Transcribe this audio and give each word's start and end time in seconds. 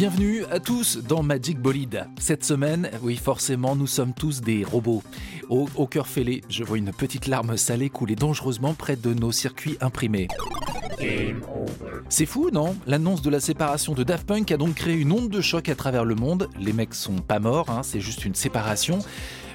Bienvenue 0.00 0.46
à 0.50 0.60
tous 0.60 0.96
dans 0.96 1.22
Magic 1.22 1.58
Bolide. 1.60 2.06
Cette 2.18 2.42
semaine, 2.42 2.90
oui 3.02 3.16
forcément, 3.16 3.76
nous 3.76 3.86
sommes 3.86 4.14
tous 4.14 4.40
des 4.40 4.64
robots. 4.64 5.02
Au, 5.50 5.86
cœur 5.86 6.06
fêlé, 6.06 6.42
je 6.48 6.64
vois 6.64 6.78
une 6.78 6.90
petite 6.90 7.26
larme 7.26 7.58
salée 7.58 7.90
couler 7.90 8.16
dangereusement 8.16 8.72
près 8.72 8.96
de 8.96 9.12
nos 9.12 9.30
circuits 9.30 9.76
imprimés. 9.82 10.28
C'est 12.08 12.24
fou, 12.24 12.48
non? 12.50 12.74
L'annonce 12.86 13.20
de 13.20 13.28
la 13.28 13.40
séparation 13.40 13.92
de 13.92 14.02
Daft 14.02 14.26
Punk 14.26 14.50
a 14.50 14.56
donc 14.56 14.74
créé 14.76 14.94
une 14.94 15.12
onde 15.12 15.28
de 15.28 15.42
choc 15.42 15.68
à 15.68 15.74
travers 15.74 16.06
le 16.06 16.14
monde. 16.14 16.48
Les 16.58 16.72
mecs 16.72 16.94
sont 16.94 17.18
pas 17.18 17.38
morts, 17.38 17.68
hein, 17.68 17.82
c'est 17.82 18.00
juste 18.00 18.24
une 18.24 18.34
séparation. 18.34 19.00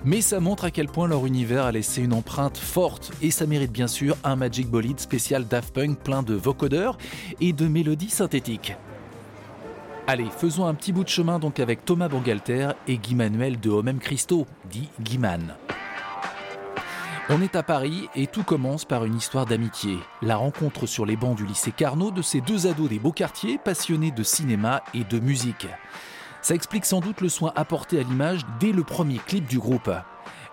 Mais 0.04 0.22
ça 0.22 0.40
montre 0.40 0.66
à 0.66 0.70
quel 0.70 0.90
point 0.90 1.08
leur 1.08 1.26
univers 1.26 1.66
a 1.66 1.72
laissé 1.72 2.04
une 2.04 2.14
empreinte 2.14 2.60
forte. 2.60 3.12
Et 3.24 3.32
ça 3.32 3.48
mérite 3.48 3.72
bien 3.72 3.88
sûr 3.88 4.16
un 4.24 4.36
Magic 4.36 4.70
Bolide 4.70 5.00
spécial 5.00 5.48
Daft 5.48 5.74
Punk 5.74 5.98
plein 5.98 6.22
de 6.22 6.36
vocodeurs 6.36 7.00
et 7.42 7.52
de 7.52 7.68
mélodies 7.68 8.12
synthétiques. 8.12 8.76
Allez, 10.08 10.30
faisons 10.30 10.68
un 10.68 10.76
petit 10.76 10.94
bout 10.94 11.04
de 11.04 11.10
chemin 11.10 11.40
donc 11.40 11.60
avec 11.60 11.84
Thomas 11.84 12.08
Bangalter 12.08 12.70
et 12.88 13.00
Guy 13.00 13.16
Manuel 13.16 13.60
de 13.60 13.72
Homem 13.72 13.98
Christo, 13.98 14.46
dit 14.70 14.88
Guiman. 15.02 15.56
On 17.30 17.42
est 17.42 17.56
à 17.56 17.64
Paris 17.64 18.08
et 18.14 18.28
tout 18.28 18.44
commence 18.44 18.86
par 18.86 19.06
une 19.06 19.16
histoire 19.16 19.48
d'amitié. 19.48 19.98
La 20.22 20.36
rencontre 20.36 20.86
sur 20.86 21.08
les 21.08 21.16
bancs 21.16 21.36
du 21.36 21.44
lycée 21.44 21.72
Carnot 21.72 22.12
de 22.12 22.22
ces 22.22 22.40
deux 22.40 22.68
ados 22.68 22.88
des 22.88 23.00
beaux 23.00 23.12
quartiers 23.12 23.58
passionnés 23.58 24.12
de 24.12 24.22
cinéma 24.22 24.84
et 24.94 25.04
de 25.04 25.18
musique. 25.18 25.66
Ça 26.44 26.54
explique 26.54 26.86
sans 26.86 27.00
doute 27.00 27.22
le 27.22 27.30
soin 27.30 27.52
apporté 27.56 28.00
à 28.00 28.04
l'image 28.04 28.42
dès 28.60 28.74
le 28.74 28.84
premier 28.84 29.18
clip 29.18 29.48
du 29.48 29.58
groupe. 29.58 29.90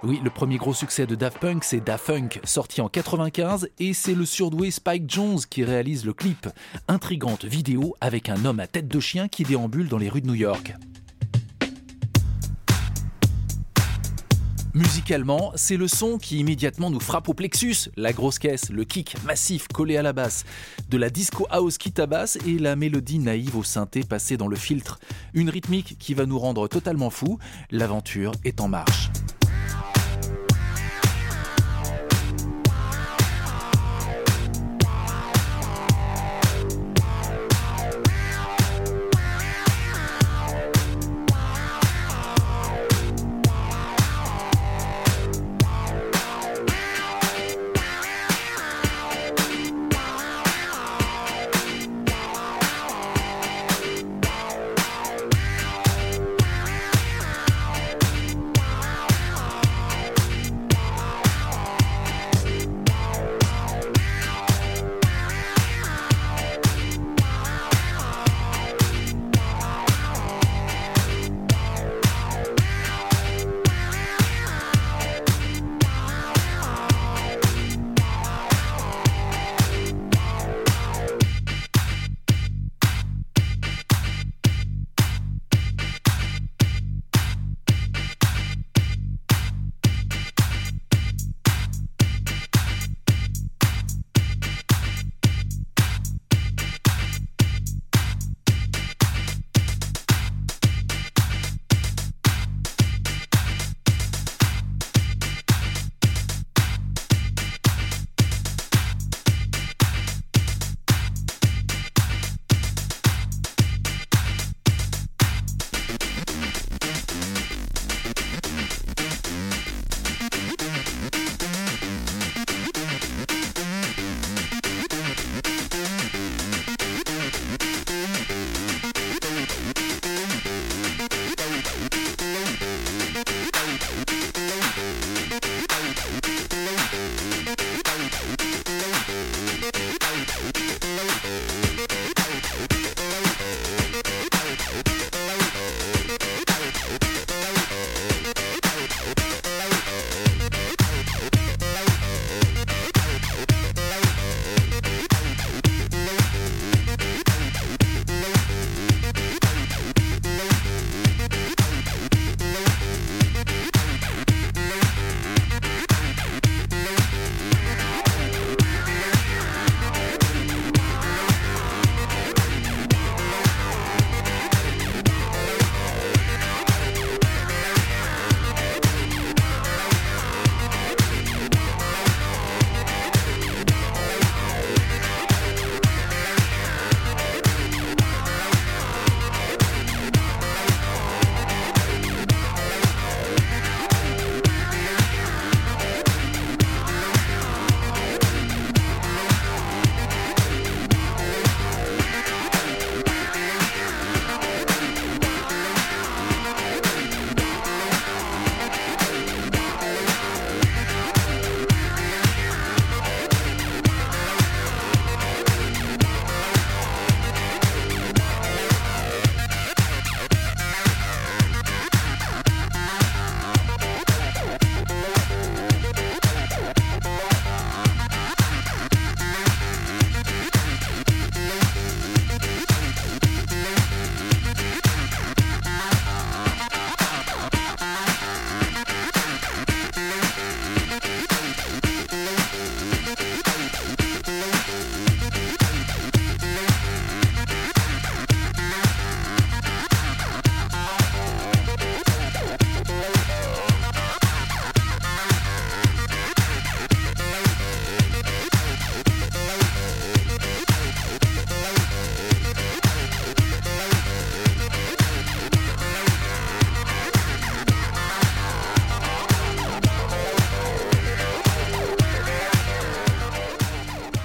Oui, 0.05 0.21
le 0.25 0.31
premier 0.31 0.57
gros 0.57 0.75
succès 0.75 1.07
de 1.07 1.15
Daft 1.15 1.39
Punk, 1.39 1.63
c'est 1.63 1.79
Daft 1.79 2.07
Punk, 2.07 2.41
sorti 2.43 2.81
en 2.81 2.89
95, 2.89 3.69
et 3.79 3.95
c'est 3.95 4.17
le 4.17 4.27
surdoué 4.27 4.73
Spike 4.73 5.09
Jones 5.09 5.39
qui 5.49 5.63
réalise 5.63 6.05
le 6.05 6.13
clip. 6.13 6.49
Intrigante 6.89 7.45
vidéo 7.45 7.95
avec 8.01 8.29
un 8.29 8.45
homme 8.45 8.59
à 8.59 8.67
tête 8.67 8.89
de 8.89 8.99
chien 8.99 9.29
qui 9.29 9.45
déambule 9.45 9.89
dans 9.89 9.99
les 9.99 10.09
rues 10.09 10.21
de 10.21 10.27
New 10.27 10.35
York. 10.35 10.75
Musicalement, 14.75 15.53
c'est 15.55 15.77
le 15.77 15.87
son 15.87 16.19
qui 16.19 16.39
immédiatement 16.39 16.91
nous 16.91 16.99
frappe 16.99 17.29
au 17.29 17.35
plexus, 17.35 17.91
la 17.97 18.13
grosse 18.13 18.41
caisse, 18.41 18.71
le 18.71 18.83
kick 18.83 19.23
massif 19.25 19.69
collé 19.69 19.97
à 19.99 20.03
la 20.03 20.13
basse, 20.13 20.45
de 20.89 20.97
la 20.97 21.11
disco 21.11 21.47
house 21.49 21.79
qui 21.79 21.93
tabasse 21.93 22.39
et 22.45 22.59
la 22.59 22.75
mélodie 22.75 23.21
naïve 23.21 23.57
au 23.57 23.63
synthé 23.63 24.03
passée 24.03 24.37
dans 24.37 24.49
le 24.49 24.57
filtre. 24.57 24.99
Une 25.33 25.51
rythmique 25.51 25.97
qui 26.01 26.15
va 26.15 26.27
nous 26.27 26.41
rendre 26.41 26.67
totalement 26.67 27.11
fous, 27.11 27.39
l'aventure 27.71 28.33
est 28.45 28.61
en 28.61 28.67
marche. 28.67 29.11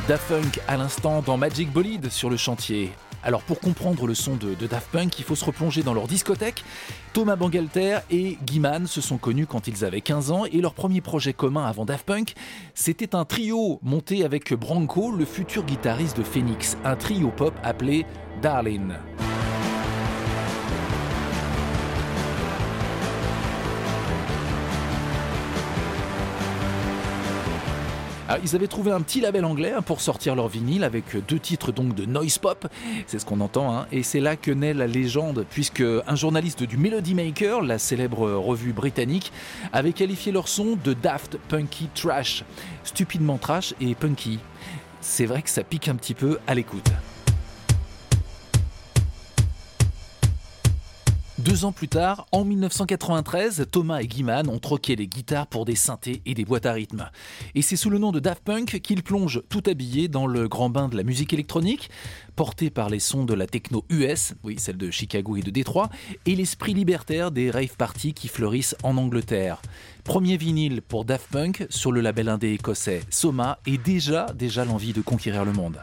Daft 0.07 0.29
Punk 0.29 0.61
à 0.69 0.77
l'instant 0.77 1.21
dans 1.21 1.35
Magic 1.35 1.69
Bolide 1.69 2.09
sur 2.09 2.29
le 2.29 2.37
chantier. 2.37 2.91
Alors 3.23 3.41
pour 3.41 3.59
comprendre 3.59 4.07
le 4.07 4.15
son 4.15 4.37
de, 4.37 4.53
Daft 4.53 4.87
Punk, 4.89 5.19
il 5.19 5.25
faut 5.25 5.35
se 5.35 5.43
replonger 5.43 5.83
dans 5.83 5.93
leur 5.93 6.07
discothèque. 6.07 6.63
Thomas 7.11 7.35
Bangalter 7.35 7.99
et 8.09 8.37
Guy 8.45 8.61
se 8.85 9.01
sont 9.01 9.17
connus 9.17 9.47
quand 9.47 9.67
ils 9.67 9.83
avaient 9.83 9.99
15 9.99 10.31
ans 10.31 10.45
et 10.45 10.61
leur 10.61 10.73
premier 10.73 11.01
projet 11.01 11.33
commun 11.33 11.65
avant 11.65 11.83
Daft 11.83 12.05
Punk, 12.05 12.35
c'était 12.73 13.15
un 13.15 13.25
trio 13.25 13.79
monté 13.83 14.23
avec 14.23 14.53
Branco, 14.53 15.11
le 15.11 15.25
futur 15.25 15.65
guitariste 15.65 16.17
de 16.17 16.23
Phoenix, 16.23 16.77
un 16.85 16.95
trio 16.95 17.27
pop 17.27 17.53
appelé 17.61 18.05
Darlin'. 18.41 18.97
Ah, 28.29 28.37
ils 28.43 28.55
avaient 28.55 28.67
trouvé 28.67 28.91
un 28.91 28.99
petit 28.99 29.21
label 29.21 29.45
anglais 29.45 29.71
hein, 29.71 29.81
pour 29.81 30.01
sortir 30.01 30.35
leur 30.35 30.49
vinyle 30.49 30.83
avec 30.83 31.05
deux 31.27 31.39
titres 31.39 31.71
donc 31.71 31.95
de 31.95 32.05
noise 32.05 32.37
pop, 32.37 32.67
c'est 33.05 33.19
ce 33.19 33.25
qu'on 33.25 33.39
entend, 33.39 33.73
hein. 33.73 33.87
et 33.91 34.03
c'est 34.03 34.19
là 34.19 34.35
que 34.35 34.51
naît 34.51 34.73
la 34.73 34.85
légende 34.85 35.45
puisque 35.49 35.81
un 35.81 36.15
journaliste 36.15 36.63
du 36.63 36.75
Melody 36.75 37.15
Maker, 37.15 37.61
la 37.61 37.79
célèbre 37.79 38.29
revue 38.33 38.73
britannique, 38.73 39.31
avait 39.71 39.93
qualifié 39.93 40.33
leur 40.33 40.49
son 40.49 40.77
de 40.83 40.93
daft, 40.93 41.37
punky, 41.47 41.87
trash, 41.95 42.43
stupidement 42.83 43.37
trash 43.37 43.73
et 43.79 43.95
punky. 43.95 44.39
C'est 44.99 45.25
vrai 45.25 45.41
que 45.41 45.49
ça 45.49 45.63
pique 45.63 45.87
un 45.87 45.95
petit 45.95 46.13
peu 46.13 46.37
à 46.47 46.53
l'écoute. 46.53 46.91
Deux 51.47 51.63
ans 51.63 51.71
plus 51.71 51.87
tard, 51.87 52.27
en 52.33 52.43
1993, 52.43 53.67
Thomas 53.71 54.01
et 54.01 54.07
Guiman 54.07 54.49
ont 54.49 54.59
troqué 54.59 54.97
les 54.97 55.07
guitares 55.07 55.47
pour 55.47 55.63
des 55.63 55.75
synthés 55.75 56.21
et 56.25 56.33
des 56.33 56.43
boîtes 56.43 56.65
à 56.65 56.73
rythme. 56.73 57.09
Et 57.55 57.61
c'est 57.61 57.77
sous 57.77 57.89
le 57.89 57.99
nom 57.99 58.11
de 58.11 58.19
Daft 58.19 58.43
Punk 58.43 58.81
qu'ils 58.81 59.01
plongent 59.01 59.41
tout 59.47 59.63
habillés 59.65 60.09
dans 60.09 60.27
le 60.27 60.49
grand 60.49 60.69
bain 60.69 60.89
de 60.89 60.97
la 60.97 61.03
musique 61.03 61.31
électronique, 61.31 61.89
portés 62.35 62.69
par 62.69 62.89
les 62.89 62.99
sons 62.99 63.23
de 63.23 63.33
la 63.33 63.47
techno 63.47 63.85
US, 63.89 64.33
oui, 64.43 64.55
celle 64.59 64.75
de 64.75 64.91
Chicago 64.91 65.37
et 65.37 65.41
de 65.41 65.49
Détroit, 65.49 65.89
et 66.25 66.35
l'esprit 66.35 66.73
libertaire 66.73 67.31
des 67.31 67.49
rave 67.49 67.77
parties 67.77 68.13
qui 68.13 68.27
fleurissent 68.27 68.75
en 68.83 68.97
Angleterre. 68.97 69.61
Premier 70.03 70.35
vinyle 70.35 70.81
pour 70.81 71.05
Daft 71.05 71.29
Punk 71.31 71.65
sur 71.69 71.93
le 71.93 72.01
label 72.01 72.27
indé 72.27 72.51
écossais 72.51 73.03
Soma 73.09 73.59
et 73.65 73.77
déjà, 73.77 74.25
déjà 74.35 74.65
l'envie 74.65 74.91
de 74.91 74.99
conquérir 74.99 75.45
le 75.45 75.53
monde. 75.53 75.79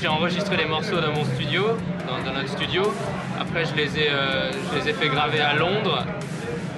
J'ai 0.00 0.06
enregistré 0.06 0.56
les 0.56 0.64
morceaux 0.64 1.00
dans 1.00 1.12
mon 1.12 1.24
studio, 1.24 1.76
dans, 2.06 2.32
notre 2.32 2.48
studio. 2.48 2.82
Après, 3.40 3.64
je 3.64 3.74
les, 3.74 3.98
ai, 3.98 4.10
euh, 4.10 4.52
je 4.52 4.78
les 4.78 4.90
ai 4.90 4.92
fait 4.92 5.08
graver 5.08 5.40
à 5.40 5.54
Londres, 5.54 6.06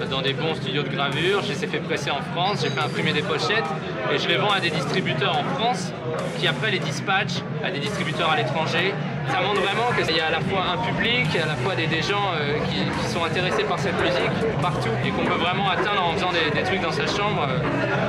euh, 0.00 0.06
dans 0.06 0.22
des 0.22 0.32
bons 0.32 0.54
studios 0.54 0.82
de 0.82 0.88
gravure. 0.88 1.42
Je 1.42 1.52
les 1.52 1.64
ai 1.64 1.66
fait 1.66 1.80
presser 1.80 2.10
en 2.10 2.22
France, 2.32 2.60
j'ai 2.62 2.70
fait 2.70 2.80
imprimer 2.80 3.12
des 3.12 3.20
pochettes 3.20 3.68
et 4.10 4.16
je 4.16 4.26
les 4.26 4.38
vends 4.38 4.50
à 4.50 4.60
des 4.60 4.70
distributeurs 4.70 5.36
en 5.36 5.44
France 5.54 5.92
qui 6.38 6.48
après 6.48 6.70
les 6.70 6.78
dispatchent 6.78 7.42
à 7.62 7.70
des 7.70 7.80
distributeurs 7.80 8.30
à 8.30 8.36
l'étranger. 8.36 8.94
Ça 9.28 9.42
montre 9.42 9.60
vraiment 9.60 9.92
qu'il 9.98 10.16
y 10.16 10.20
a 10.20 10.28
à 10.28 10.30
la 10.30 10.40
fois 10.40 10.64
un 10.72 10.78
public, 10.78 11.26
à 11.36 11.46
la 11.46 11.56
fois 11.56 11.74
des, 11.74 12.00
gens 12.00 12.32
euh, 12.40 12.56
qui, 12.70 13.12
sont 13.12 13.22
intéressés 13.22 13.64
par 13.64 13.78
cette 13.78 14.00
musique 14.00 14.62
partout 14.62 14.96
et 15.04 15.10
qu'on 15.10 15.26
peut 15.26 15.38
vraiment 15.38 15.68
atteindre 15.68 16.04
en 16.04 16.14
faisant 16.14 16.32
des, 16.32 16.58
des 16.58 16.64
trucs 16.64 16.80
dans 16.80 16.92
sa 16.92 17.06
chambre, 17.06 17.46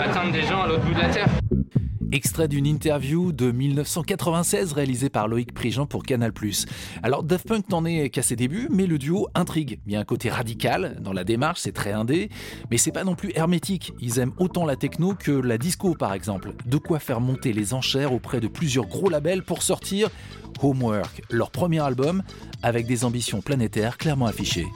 atteindre 0.05 0.31
des 0.31 0.43
gens 0.43 0.61
à 0.61 0.67
l'autre 0.67 0.83
bout 0.83 0.93
de 0.93 1.01
la 1.01 1.09
terre. 1.09 1.27
Extrait 2.12 2.50
d'une 2.50 2.65
interview 2.65 3.31
de 3.31 3.51
1996 3.51 4.73
réalisée 4.73 5.09
par 5.09 5.29
Loïc 5.29 5.53
Prigent 5.53 5.85
pour 5.85 6.03
Canal+. 6.03 6.33
Alors 7.03 7.23
Daft 7.23 7.47
Punk 7.47 7.69
n'en 7.69 7.85
est 7.85 8.09
qu'à 8.09 8.21
ses 8.21 8.35
débuts, 8.35 8.68
mais 8.69 8.85
le 8.85 8.97
duo 8.97 9.29
intrigue. 9.33 9.79
Il 9.85 9.94
y 9.94 9.95
a 9.95 10.00
un 10.01 10.03
côté 10.03 10.29
radical 10.29 10.97
dans 11.01 11.13
la 11.13 11.23
démarche, 11.23 11.62
c'est 11.62 11.71
très 11.71 11.94
indé, 11.94 12.29
mais 12.69 12.77
c'est 12.77 12.91
pas 12.91 13.06
non 13.06 13.15
plus 13.15 13.31
hermétique. 13.35 13.94
Ils 14.01 14.19
aiment 14.19 14.33
autant 14.39 14.65
la 14.65 14.75
techno 14.75 15.13
que 15.13 15.31
la 15.31 15.57
disco 15.57 15.95
par 15.95 16.13
exemple. 16.13 16.53
De 16.65 16.77
quoi 16.77 17.00
faire 17.00 17.21
monter 17.21 17.53
les 17.53 17.73
enchères 17.73 18.12
auprès 18.12 18.41
de 18.41 18.47
plusieurs 18.47 18.88
gros 18.88 19.09
labels 19.09 19.44
pour 19.44 19.63
sortir 19.63 20.09
Homework, 20.62 21.23
leur 21.29 21.50
premier 21.50 21.79
album, 21.79 22.23
avec 22.62 22.88
des 22.88 23.06
ambitions 23.06 23.41
planétaires 23.41 23.97
clairement 23.97 24.25
affichées. 24.25 24.68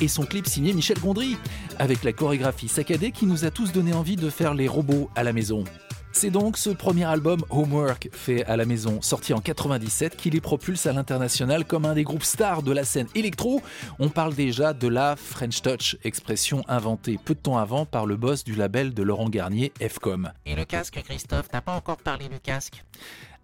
Et 0.00 0.08
son 0.08 0.24
clip 0.24 0.46
signé 0.46 0.72
Michel 0.72 0.98
Gondry, 0.98 1.36
avec 1.78 2.04
la 2.04 2.12
chorégraphie 2.12 2.68
saccadée 2.68 3.12
qui 3.12 3.26
nous 3.26 3.44
a 3.44 3.50
tous 3.50 3.72
donné 3.72 3.92
envie 3.92 4.16
de 4.16 4.30
faire 4.30 4.54
les 4.54 4.68
robots 4.68 5.10
à 5.14 5.22
la 5.22 5.32
maison. 5.32 5.64
C'est 6.18 6.30
donc 6.30 6.56
ce 6.56 6.70
premier 6.70 7.04
album 7.04 7.44
Homework 7.50 8.08
fait 8.10 8.42
à 8.46 8.56
la 8.56 8.64
maison, 8.64 9.02
sorti 9.02 9.34
en 9.34 9.40
97, 9.42 10.16
qui 10.16 10.30
les 10.30 10.40
propulse 10.40 10.86
à 10.86 10.94
l'international 10.94 11.66
comme 11.66 11.84
un 11.84 11.92
des 11.92 12.04
groupes 12.04 12.22
stars 12.22 12.62
de 12.62 12.72
la 12.72 12.84
scène 12.84 13.06
électro. 13.14 13.60
On 13.98 14.08
parle 14.08 14.34
déjà 14.34 14.72
de 14.72 14.88
la 14.88 15.14
French 15.14 15.60
Touch, 15.60 15.98
expression 16.04 16.64
inventée 16.68 17.20
peu 17.22 17.34
de 17.34 17.40
temps 17.40 17.58
avant 17.58 17.84
par 17.84 18.06
le 18.06 18.16
boss 18.16 18.44
du 18.44 18.54
label 18.54 18.94
de 18.94 19.02
Laurent 19.02 19.28
Garnier, 19.28 19.74
Fcom. 19.78 20.32
Et 20.46 20.56
le 20.56 20.64
casque, 20.64 21.02
Christophe, 21.04 21.50
t'as 21.50 21.60
pas 21.60 21.74
encore 21.74 21.98
parlé 21.98 22.30
du 22.30 22.40
casque? 22.40 22.82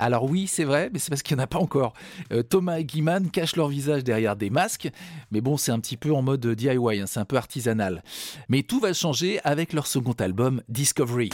Alors 0.02 0.24
oui, 0.24 0.46
c'est 0.46 0.64
vrai, 0.64 0.90
mais 0.92 0.98
c'est 0.98 1.10
parce 1.10 1.22
qu'il 1.22 1.36
n'y 1.36 1.42
en 1.42 1.44
a 1.44 1.46
pas 1.46 1.58
encore. 1.58 1.94
Euh, 2.32 2.42
Thomas 2.42 2.78
et 2.78 2.84
Guiman 2.84 3.30
cachent 3.30 3.56
leur 3.56 3.68
visage 3.68 4.04
derrière 4.04 4.36
des 4.36 4.50
masques, 4.50 4.90
mais 5.30 5.40
bon, 5.40 5.56
c'est 5.56 5.72
un 5.72 5.78
petit 5.78 5.96
peu 5.96 6.12
en 6.12 6.22
mode 6.22 6.44
DIY, 6.46 7.00
hein, 7.00 7.04
c'est 7.06 7.20
un 7.20 7.24
peu 7.24 7.36
artisanal. 7.36 8.02
Mais 8.48 8.62
tout 8.62 8.80
va 8.80 8.92
changer 8.92 9.40
avec 9.44 9.72
leur 9.72 9.86
second 9.86 10.12
album, 10.12 10.62
Discovery. 10.68 11.30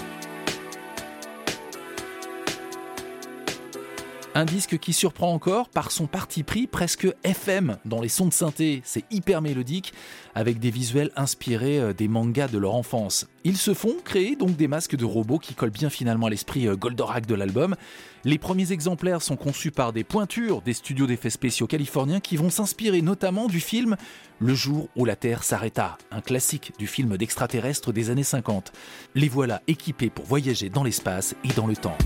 Un 4.38 4.44
disque 4.44 4.78
qui 4.78 4.92
surprend 4.92 5.32
encore 5.32 5.68
par 5.68 5.90
son 5.90 6.06
parti 6.06 6.44
pris 6.44 6.68
presque 6.68 7.08
FM 7.24 7.76
dans 7.84 8.00
les 8.00 8.08
sons 8.08 8.26
de 8.28 8.32
synthé. 8.32 8.82
C'est 8.84 9.02
hyper 9.10 9.42
mélodique 9.42 9.92
avec 10.36 10.60
des 10.60 10.70
visuels 10.70 11.10
inspirés 11.16 11.80
euh, 11.80 11.92
des 11.92 12.06
mangas 12.06 12.46
de 12.46 12.56
leur 12.56 12.76
enfance. 12.76 13.26
Ils 13.42 13.56
se 13.56 13.74
font 13.74 13.96
créer 14.04 14.36
donc 14.36 14.54
des 14.54 14.68
masques 14.68 14.94
de 14.94 15.04
robots 15.04 15.40
qui 15.40 15.54
collent 15.54 15.70
bien 15.70 15.90
finalement 15.90 16.28
l'esprit 16.28 16.68
euh, 16.68 16.76
Goldorak 16.76 17.26
de 17.26 17.34
l'album. 17.34 17.74
Les 18.22 18.38
premiers 18.38 18.70
exemplaires 18.70 19.22
sont 19.22 19.34
conçus 19.34 19.72
par 19.72 19.92
des 19.92 20.04
pointures 20.04 20.62
des 20.62 20.72
studios 20.72 21.08
d'effets 21.08 21.30
spéciaux 21.30 21.66
californiens 21.66 22.20
qui 22.20 22.36
vont 22.36 22.50
s'inspirer 22.50 23.02
notamment 23.02 23.48
du 23.48 23.58
film 23.58 23.96
Le 24.38 24.54
jour 24.54 24.88
où 24.94 25.04
la 25.04 25.16
Terre 25.16 25.42
s'arrêta, 25.42 25.98
un 26.12 26.20
classique 26.20 26.74
du 26.78 26.86
film 26.86 27.16
d'extraterrestres 27.16 27.92
des 27.92 28.10
années 28.10 28.22
50. 28.22 28.70
Les 29.16 29.28
voilà 29.28 29.62
équipés 29.66 30.10
pour 30.10 30.26
voyager 30.26 30.68
dans 30.70 30.84
l'espace 30.84 31.34
et 31.42 31.52
dans 31.54 31.66
le 31.66 31.74
temps. 31.74 31.98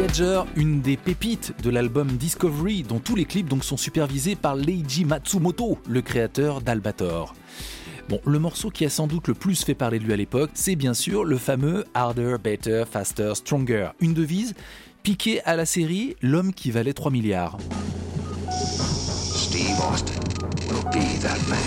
Voyager, 0.00 0.40
une 0.56 0.80
des 0.80 0.96
pépites 0.96 1.52
de 1.62 1.68
l'album 1.68 2.08
Discovery, 2.08 2.84
dont 2.84 3.00
tous 3.00 3.16
les 3.16 3.26
clips 3.26 3.46
donc 3.46 3.64
sont 3.64 3.76
supervisés 3.76 4.34
par 4.34 4.56
Leiji 4.56 5.04
Matsumoto, 5.04 5.76
le 5.86 6.00
créateur 6.00 6.62
d'Albator. 6.62 7.34
Bon, 8.08 8.18
le 8.24 8.38
morceau 8.38 8.70
qui 8.70 8.86
a 8.86 8.88
sans 8.88 9.06
doute 9.06 9.28
le 9.28 9.34
plus 9.34 9.62
fait 9.62 9.74
parler 9.74 9.98
de 9.98 10.04
lui 10.04 10.14
à 10.14 10.16
l'époque, 10.16 10.52
c'est 10.54 10.74
bien 10.74 10.94
sûr 10.94 11.22
le 11.24 11.36
fameux 11.36 11.84
Harder, 11.92 12.36
Better, 12.42 12.84
Faster, 12.90 13.34
Stronger, 13.34 13.90
une 14.00 14.14
devise 14.14 14.54
piquée 15.02 15.42
à 15.44 15.54
la 15.54 15.66
série 15.66 16.16
L'homme 16.22 16.54
qui 16.54 16.70
valait 16.70 16.94
3 16.94 17.10
milliards. 17.10 17.58
Steve 18.50 19.78
Austin 19.92 20.18
will 20.70 20.82
be 20.92 21.20
that 21.20 21.36
man. 21.46 21.60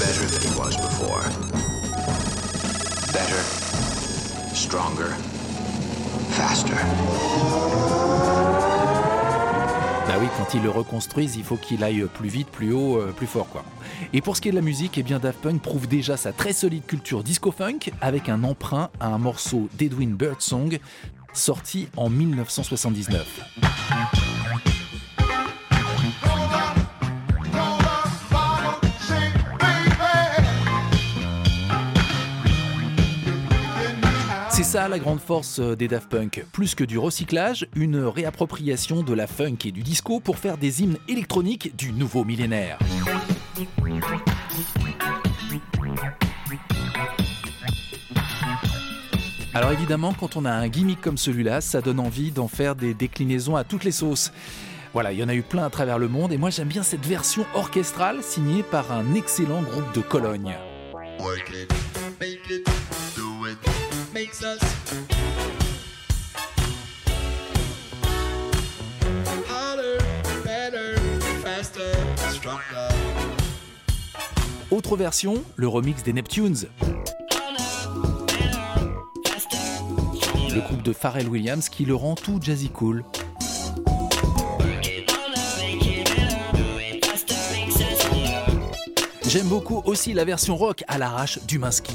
Better 0.00 0.26
than 0.26 0.42
he 0.42 0.58
was 0.58 0.76
before. 0.76 1.22
Better, 3.12 3.42
stronger, 4.56 5.14
faster. 6.30 6.72
Bah 10.06 10.14
oui, 10.20 10.28
quand 10.38 10.54
ils 10.54 10.62
le 10.62 10.70
reconstruisent, 10.70 11.36
il 11.36 11.44
faut 11.44 11.56
qu'il 11.56 11.82
aille 11.82 12.06
plus 12.12 12.28
vite, 12.28 12.48
plus 12.48 12.72
haut, 12.72 12.98
euh, 12.98 13.12
plus 13.12 13.26
fort 13.26 13.48
quoi. 13.48 13.64
Et 14.12 14.20
pour 14.20 14.36
ce 14.36 14.40
qui 14.40 14.48
est 14.48 14.52
de 14.52 14.56
la 14.56 14.62
musique, 14.62 14.98
eh 14.98 15.02
bien 15.02 15.18
Daft 15.18 15.40
Punk 15.40 15.60
prouve 15.60 15.88
déjà 15.88 16.16
sa 16.16 16.32
très 16.32 16.52
solide 16.52 16.86
culture 16.86 17.22
disco-funk 17.22 17.90
avec 18.00 18.28
un 18.28 18.44
emprunt 18.44 18.90
à 19.00 19.08
un 19.08 19.18
morceau 19.18 19.68
d'Edwin 19.74 20.14
Birdsong 20.14 20.78
sorti 21.32 21.88
en 21.96 22.08
1979. 22.08 24.75
La 34.76 34.98
grande 34.98 35.20
force 35.20 35.58
euh, 35.58 35.74
des 35.74 35.88
Daft 35.88 36.08
Punk. 36.10 36.44
Plus 36.52 36.74
que 36.74 36.84
du 36.84 36.98
recyclage, 36.98 37.66
une 37.74 37.96
réappropriation 37.96 39.02
de 39.02 39.14
la 39.14 39.26
funk 39.26 39.56
et 39.64 39.72
du 39.72 39.82
disco 39.82 40.20
pour 40.20 40.38
faire 40.38 40.58
des 40.58 40.82
hymnes 40.82 40.98
électroniques 41.08 41.74
du 41.76 41.92
nouveau 41.92 42.24
millénaire. 42.24 42.78
Alors 49.54 49.72
évidemment, 49.72 50.12
quand 50.12 50.36
on 50.36 50.44
a 50.44 50.52
un 50.52 50.68
gimmick 50.68 51.00
comme 51.00 51.16
celui-là, 51.16 51.62
ça 51.62 51.80
donne 51.80 51.98
envie 51.98 52.30
d'en 52.30 52.46
faire 52.46 52.76
des 52.76 52.92
déclinaisons 52.92 53.56
à 53.56 53.64
toutes 53.64 53.84
les 53.84 53.92
sauces. 53.92 54.30
Voilà, 54.92 55.12
il 55.12 55.18
y 55.18 55.24
en 55.24 55.28
a 55.28 55.34
eu 55.34 55.42
plein 55.42 55.64
à 55.64 55.70
travers 55.70 55.98
le 55.98 56.08
monde 56.08 56.32
et 56.32 56.38
moi 56.38 56.50
j'aime 56.50 56.68
bien 56.68 56.82
cette 56.82 57.04
version 57.04 57.46
orchestrale 57.54 58.22
signée 58.22 58.62
par 58.62 58.92
un 58.92 59.14
excellent 59.14 59.62
groupe 59.62 59.94
de 59.94 60.02
Cologne. 60.02 60.54
Autre 74.70 74.96
version, 74.96 75.44
le 75.56 75.68
remix 75.68 76.02
des 76.02 76.14
Neptunes. 76.14 76.56
Le 80.50 80.60
groupe 80.62 80.82
de 80.82 80.94
Pharrell 80.94 81.28
Williams 81.28 81.68
qui 81.68 81.84
le 81.84 81.94
rend 81.94 82.14
tout 82.14 82.40
jazzy 82.40 82.70
cool. 82.70 83.04
J'aime 89.28 89.48
beaucoup 89.48 89.82
aussi 89.84 90.14
la 90.14 90.24
version 90.24 90.56
rock 90.56 90.84
à 90.88 90.96
l'arrache 90.96 91.38
du 91.44 91.58
Minsky. 91.58 91.92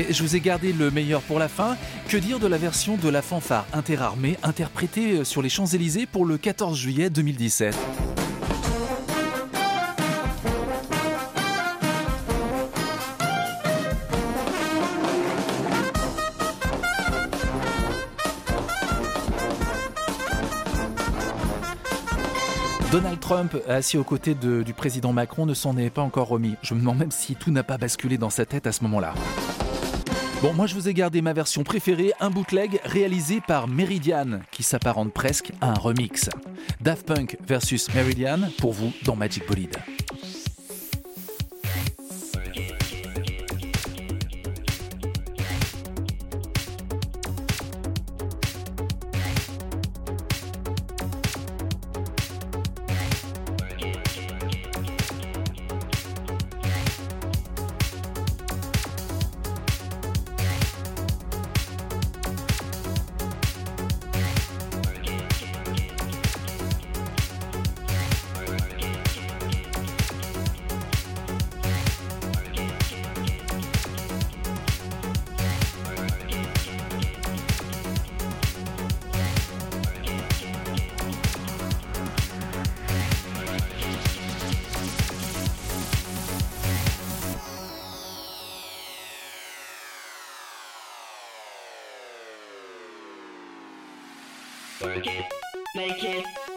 Et 0.00 0.14
je 0.14 0.22
vous 0.22 0.34
ai 0.34 0.40
gardé 0.40 0.72
le 0.72 0.90
meilleur 0.90 1.20
pour 1.20 1.38
la 1.38 1.46
fin. 1.48 1.76
Que 2.08 2.16
dire 2.16 2.38
de 2.38 2.46
la 2.46 2.56
version 2.56 2.96
de 2.96 3.10
la 3.10 3.20
fanfare 3.20 3.66
interarmée 3.74 4.38
interprétée 4.42 5.24
sur 5.24 5.42
les 5.42 5.50
Champs-Élysées 5.50 6.06
pour 6.06 6.24
le 6.24 6.38
14 6.38 6.78
juillet 6.78 7.10
2017 7.10 7.76
Donald 22.90 23.20
Trump, 23.20 23.54
assis 23.68 23.98
aux 23.98 24.04
côtés 24.04 24.34
du 24.34 24.72
président 24.72 25.12
Macron, 25.12 25.44
ne 25.44 25.52
s'en 25.52 25.76
est 25.76 25.90
pas 25.90 26.02
encore 26.02 26.28
remis. 26.28 26.56
Je 26.62 26.72
me 26.72 26.80
demande 26.80 26.98
même 26.98 27.10
si 27.10 27.36
tout 27.36 27.50
n'a 27.50 27.62
pas 27.62 27.76
basculé 27.76 28.16
dans 28.16 28.30
sa 28.30 28.46
tête 28.46 28.66
à 28.66 28.72
ce 28.72 28.82
moment-là. 28.84 29.12
Bon, 30.42 30.54
moi 30.54 30.66
je 30.66 30.74
vous 30.74 30.88
ai 30.88 30.94
gardé 30.94 31.20
ma 31.20 31.34
version 31.34 31.64
préférée, 31.64 32.12
un 32.18 32.30
bootleg 32.30 32.80
réalisé 32.84 33.42
par 33.46 33.68
Meridian, 33.68 34.40
qui 34.50 34.62
s'apparente 34.62 35.12
presque 35.12 35.52
à 35.60 35.72
un 35.72 35.74
remix. 35.74 36.30
Daft 36.80 37.06
Punk 37.06 37.36
versus 37.46 37.92
Meridian, 37.94 38.38
pour 38.58 38.72
vous 38.72 38.90
dans 39.04 39.16
Magic 39.16 39.46
Bolide. 39.46 39.76
Work 95.00 95.06
it, 95.06 95.32
make 95.74 96.04
it, 96.04 96.12
do 96.12 96.18
it, 96.18 96.49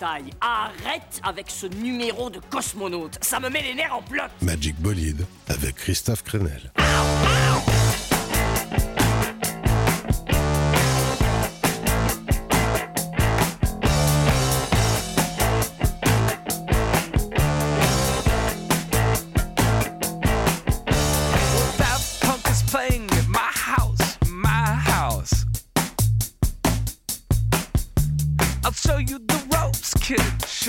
Arrête 0.00 1.20
avec 1.22 1.50
ce 1.50 1.66
numéro 1.66 2.30
de 2.30 2.40
cosmonaute. 2.50 3.18
Ça 3.20 3.40
me 3.40 3.48
met 3.48 3.62
les 3.62 3.74
nerfs 3.74 3.94
en 3.94 4.02
bloc. 4.02 4.30
Magic 4.42 4.76
Bolide 4.80 5.26
avec 5.48 5.74
Christophe 5.76 6.22
Crenel. 6.22 6.70
Ah, 6.76 6.82
ah, 6.82 7.37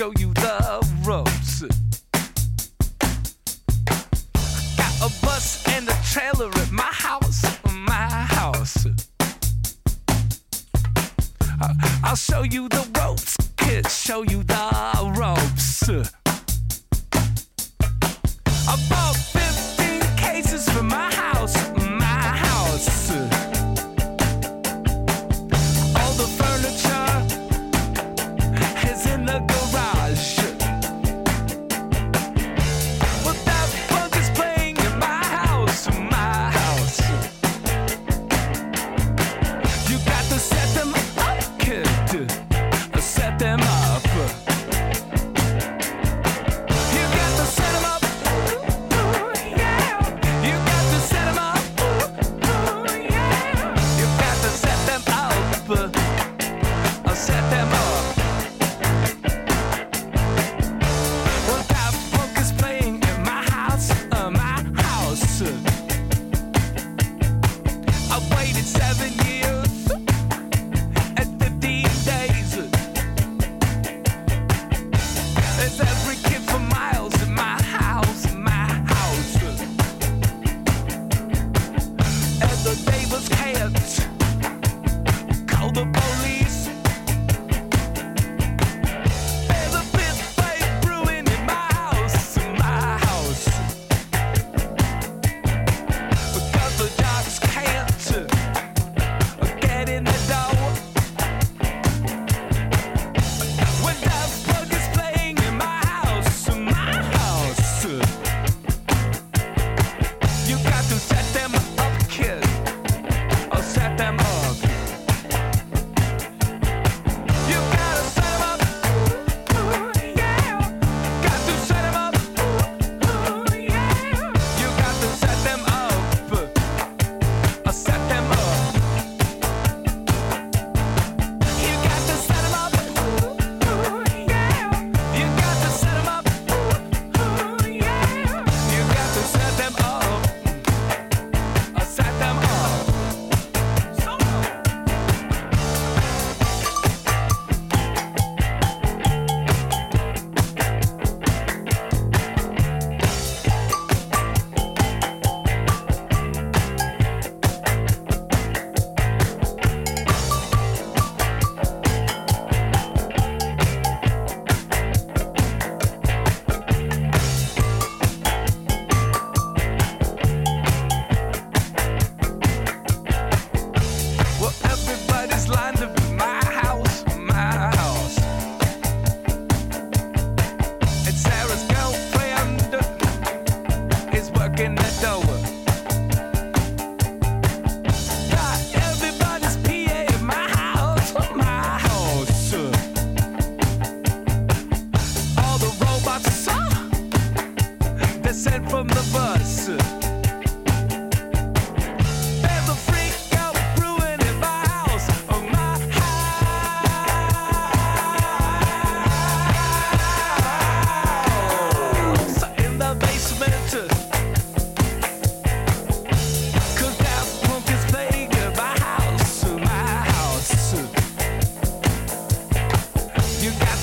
show 0.00 0.10
you 0.18 0.32
the 0.32 0.49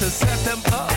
to 0.08 0.14
set 0.14 0.40
them 0.46 0.62
up. 0.74 0.97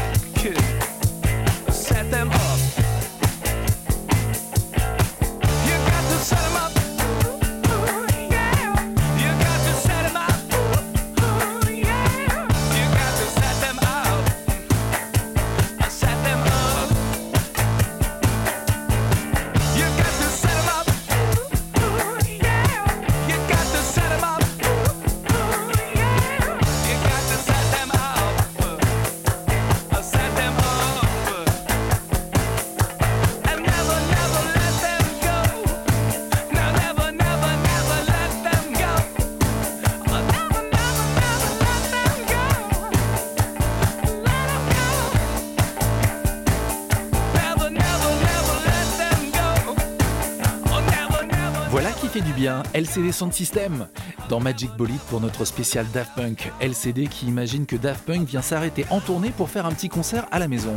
LCD 52.72 53.10
Sound 53.10 53.32
System 53.32 53.88
dans 54.28 54.38
Magic 54.38 54.70
Bolide 54.76 55.00
pour 55.08 55.20
notre 55.20 55.44
spécial 55.44 55.86
Daft 55.92 56.14
Punk. 56.14 56.52
LCD 56.60 57.08
qui 57.08 57.26
imagine 57.26 57.66
que 57.66 57.74
Daft 57.74 58.04
Punk 58.04 58.28
vient 58.28 58.42
s'arrêter 58.42 58.86
en 58.90 59.00
tournée 59.00 59.30
pour 59.30 59.50
faire 59.50 59.66
un 59.66 59.72
petit 59.72 59.88
concert 59.88 60.26
à 60.30 60.38
la 60.38 60.46
maison. 60.46 60.76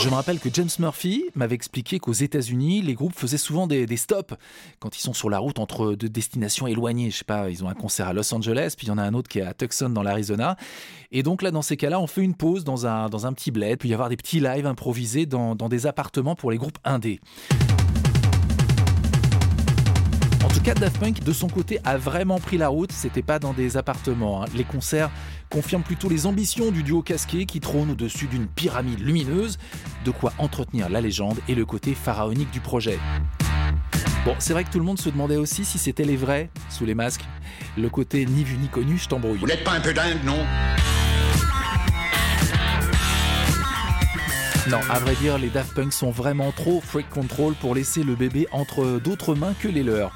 Je 0.00 0.08
me 0.08 0.14
rappelle 0.14 0.38
que 0.38 0.48
James 0.52 0.68
Murphy 0.78 1.24
m'avait 1.34 1.56
expliqué 1.56 1.98
qu'aux 1.98 2.12
États-Unis, 2.12 2.82
les 2.82 2.94
groupes 2.94 3.18
faisaient 3.18 3.36
souvent 3.36 3.66
des, 3.66 3.96
stops 3.96 4.34
quand 4.78 4.96
ils 4.96 5.00
sont 5.00 5.12
sur 5.12 5.28
la 5.28 5.40
route 5.40 5.58
entre 5.58 5.94
deux 5.94 6.08
destinations 6.08 6.68
éloignées. 6.68 7.10
Je 7.10 7.16
sais 7.16 7.24
pas, 7.24 7.50
ils 7.50 7.64
ont 7.64 7.68
un 7.68 7.74
concert 7.74 8.06
à 8.06 8.12
Los 8.12 8.32
Angeles, 8.32 8.74
puis 8.76 8.86
il 8.86 8.90
y 8.90 8.92
en 8.92 8.98
a 8.98 9.02
un 9.02 9.14
autre 9.14 9.28
qui 9.28 9.40
est 9.40 9.42
à 9.42 9.54
Tucson 9.54 9.90
dans 9.90 10.04
l'Arizona. 10.04 10.56
Et 11.10 11.24
donc 11.24 11.42
là, 11.42 11.50
dans 11.50 11.62
ces 11.62 11.76
cas-là, 11.76 11.98
on 11.98 12.06
fait 12.06 12.22
une 12.22 12.36
pause 12.36 12.62
dans 12.62 12.86
un, 12.86 13.32
petit 13.32 13.50
bled, 13.50 13.80
puis 13.80 13.88
y 13.88 13.94
avoir 13.94 14.08
des 14.08 14.16
petits 14.16 14.38
lives 14.38 14.66
improvisés 14.66 15.26
dans, 15.26 15.56
dans 15.56 15.68
des 15.68 15.86
appartements 15.86 16.36
pour 16.36 16.52
les 16.52 16.58
groupes 16.58 16.78
indés. 16.84 17.20
En 20.44 20.48
tout 20.48 20.60
cas, 20.60 20.74
Daft 20.74 20.98
Punk, 20.98 21.22
de 21.24 21.32
son 21.32 21.48
côté, 21.48 21.78
a 21.84 21.96
vraiment 21.98 22.38
pris 22.38 22.58
la 22.58 22.68
route. 22.68 22.92
C'était 22.92 23.22
pas 23.22 23.38
dans 23.38 23.52
des 23.52 23.76
appartements. 23.76 24.42
hein. 24.42 24.46
Les 24.54 24.64
concerts 24.64 25.10
confirment 25.50 25.82
plutôt 25.82 26.08
les 26.08 26.26
ambitions 26.26 26.70
du 26.70 26.82
duo 26.82 27.02
casqué 27.02 27.44
qui 27.44 27.60
trône 27.60 27.90
au-dessus 27.90 28.26
d'une 28.26 28.46
pyramide 28.46 29.00
lumineuse. 29.00 29.58
De 30.04 30.10
quoi 30.10 30.32
entretenir 30.38 30.88
la 30.88 31.00
légende 31.00 31.38
et 31.48 31.54
le 31.54 31.64
côté 31.66 31.94
pharaonique 31.94 32.50
du 32.50 32.60
projet. 32.60 32.98
Bon, 34.24 34.34
c'est 34.38 34.52
vrai 34.52 34.64
que 34.64 34.70
tout 34.70 34.78
le 34.78 34.84
monde 34.84 34.98
se 35.00 35.08
demandait 35.10 35.36
aussi 35.36 35.64
si 35.64 35.78
c'était 35.78 36.04
les 36.04 36.16
vrais 36.16 36.50
sous 36.70 36.84
les 36.84 36.94
masques. 36.94 37.24
Le 37.76 37.88
côté 37.88 38.24
ni 38.26 38.44
vu 38.44 38.56
ni 38.58 38.68
connu, 38.68 38.98
je 38.98 39.08
t'embrouille. 39.08 39.38
Vous 39.38 39.46
n'êtes 39.46 39.64
pas 39.64 39.72
un 39.72 39.80
peu 39.80 39.92
dingue, 39.92 40.22
non? 40.24 40.38
Non, 44.70 44.80
à 44.90 44.98
vrai 44.98 45.14
dire, 45.14 45.38
les 45.38 45.48
Daft 45.48 45.72
Punk 45.72 45.94
sont 45.94 46.10
vraiment 46.10 46.52
trop 46.52 46.82
freak 46.82 47.08
control 47.08 47.54
pour 47.54 47.74
laisser 47.74 48.02
le 48.02 48.14
bébé 48.14 48.46
entre 48.52 49.00
d'autres 49.02 49.34
mains 49.34 49.54
que 49.58 49.66
les 49.66 49.82
leurs. 49.82 50.12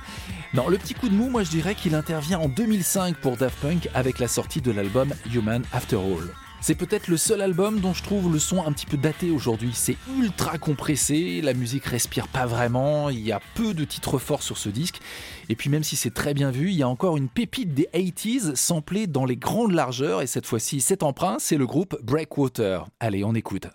Non, 0.53 0.69
le 0.69 0.77
petit 0.77 0.93
coup 0.93 1.09
de 1.09 1.15
mou, 1.15 1.31
moi 1.31 1.43
je 1.43 1.49
dirais 1.49 1.75
qu'il 1.75 1.95
intervient 1.95 2.38
en 2.38 2.49
2005 2.49 3.17
pour 3.17 3.38
Daft 3.38 3.59
Punk 3.61 3.88
avec 3.95 4.19
la 4.19 4.29
sortie 4.29 4.61
de 4.61 4.71
l'album 4.71 5.15
Human 5.33 5.62
After 5.73 5.97
All. 5.97 6.29
C'est 6.61 6.75
peut-être 6.75 7.09
le 7.09 7.17
seul 7.17 7.41
album 7.41 7.81
dont 7.81 7.95
je 7.95 8.03
trouve 8.03 8.31
le 8.31 8.38
son 8.38 8.65
un 8.65 8.73
petit 8.73 8.85
peu 8.85 8.99
daté 8.99 9.31
aujourd'hui. 9.31 9.73
C'est 9.73 9.97
ultra 10.19 10.59
compressé, 10.59 11.41
la 11.43 11.55
musique 11.55 11.87
respire 11.87 12.29
pas 12.29 12.45
vraiment, 12.45 13.09
il 13.09 13.21
y 13.21 13.33
a 13.33 13.41
peu 13.55 13.73
de 13.73 13.85
titres 13.85 14.19
forts 14.19 14.43
sur 14.43 14.59
ce 14.59 14.69
disque. 14.69 15.01
Et 15.49 15.57
puis 15.57 15.71
même 15.71 15.83
si 15.83 15.97
c'est 15.97 16.12
très 16.12 16.35
bien 16.35 16.51
vu, 16.51 16.69
il 16.69 16.77
y 16.77 16.83
a 16.83 16.88
encore 16.88 17.17
une 17.17 17.29
pépite 17.31 17.73
des 17.73 17.88
80s 17.95 18.55
samplée 18.55 19.07
dans 19.07 19.25
les 19.25 19.37
grandes 19.37 19.73
largeurs. 19.73 20.21
Et 20.21 20.27
cette 20.27 20.47
fois-ci, 20.47 20.83
cet 20.83 21.03
emprunt, 21.03 21.38
c'est 21.41 21.57
le 21.57 21.67
groupe 21.67 21.99
Breakwater. 22.03 22.85
Allez, 23.01 23.25
on 23.25 23.35
écoute. 23.35 23.67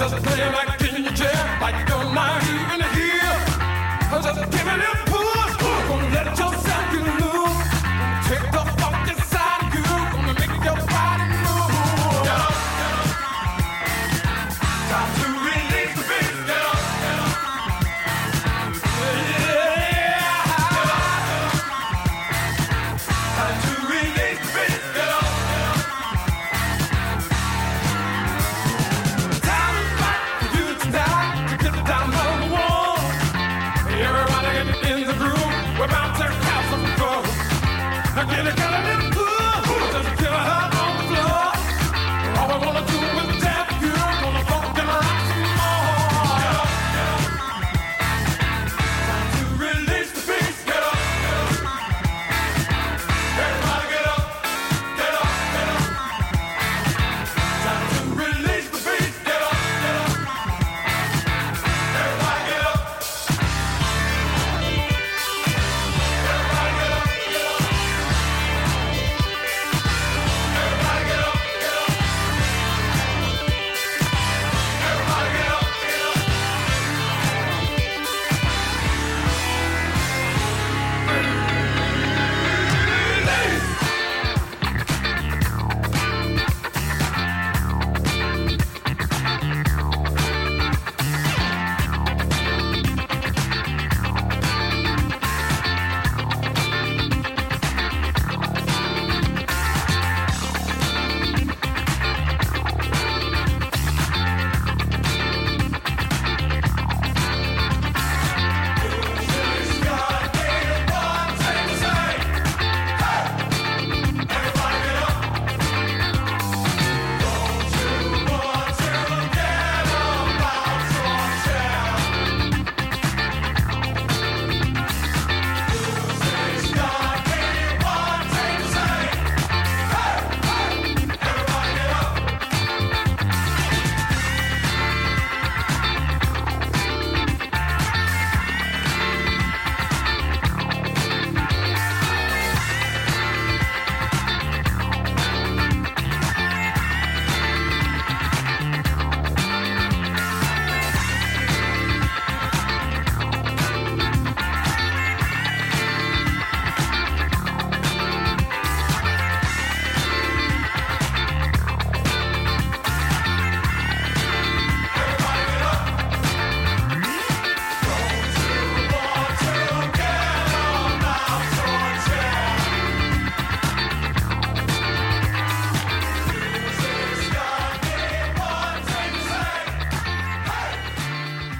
Just 0.00 0.16
play 0.24 0.50
like 0.50 0.69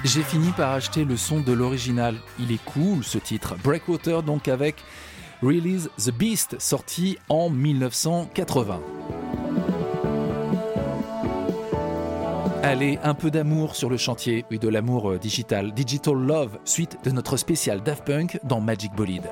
J'ai 0.03 0.23
fini 0.23 0.49
par 0.51 0.71
acheter 0.71 1.05
le 1.05 1.15
son 1.15 1.41
de 1.41 1.51
l'original. 1.53 2.15
Il 2.39 2.51
est 2.51 2.63
cool 2.65 3.03
ce 3.03 3.19
titre. 3.19 3.55
Breakwater 3.63 4.23
donc 4.23 4.47
avec 4.47 4.77
Release 5.43 5.89
the 6.03 6.11
Beast, 6.11 6.59
sorti 6.59 7.19
en 7.29 7.51
1980. 7.51 8.81
Allez, 12.63 12.99
un 13.03 13.13
peu 13.13 13.29
d'amour 13.29 13.75
sur 13.75 13.89
le 13.89 13.97
chantier, 13.97 14.45
oui, 14.49 14.57
de 14.57 14.69
l'amour 14.69 15.11
euh, 15.11 15.17
digital. 15.19 15.71
Digital 15.73 16.15
Love, 16.15 16.57
suite 16.63 16.97
de 17.03 17.11
notre 17.11 17.37
spécial 17.37 17.81
Daft 17.81 18.05
Punk 18.05 18.39
dans 18.43 18.61
Magic 18.61 18.93
Bolide. 18.93 19.29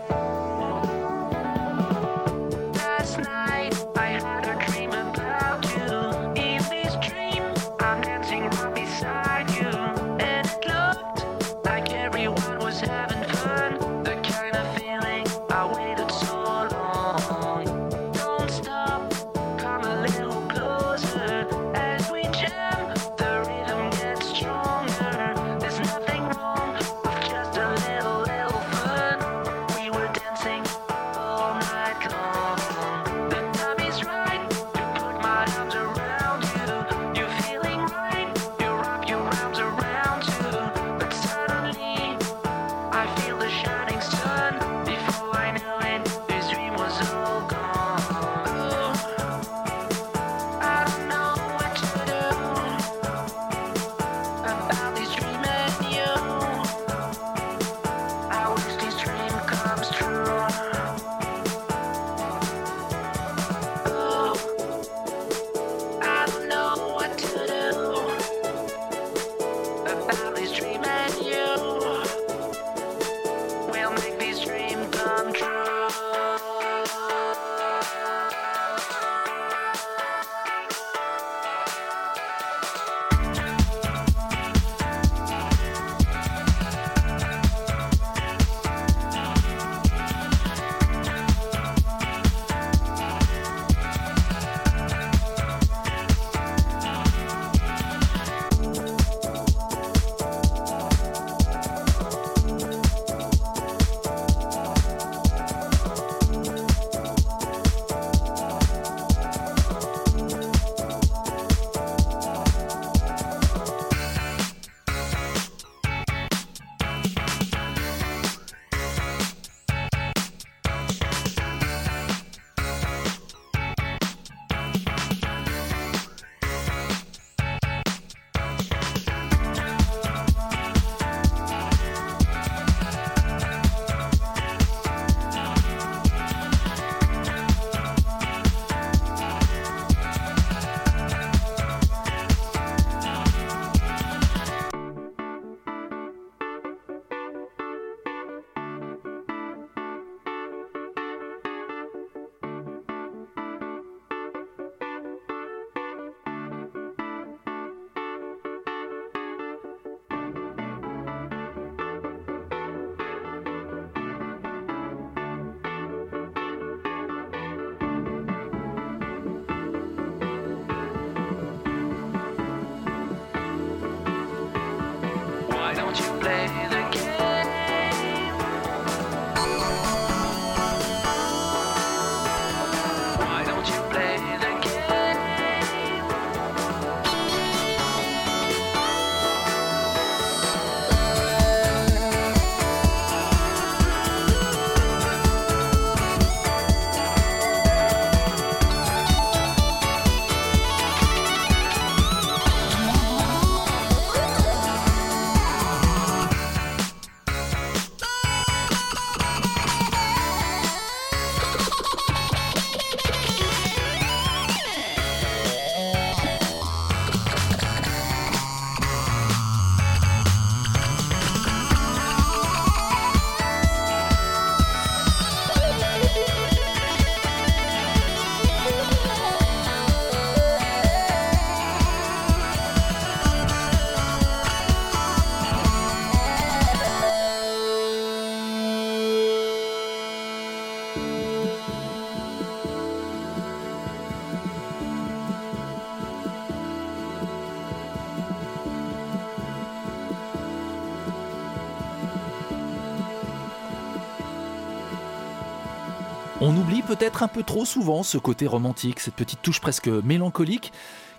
Peut-être 257.00 257.24
un 257.24 257.30
peu 257.30 257.44
trop 257.44 257.64
souvent 257.64 258.04
ce 258.04 258.18
côté 258.18 258.46
romantique, 258.46 259.00
cette 259.00 259.14
petite 259.14 259.42
touche 259.42 259.62
presque 259.62 259.88
mélancolique 259.88 260.74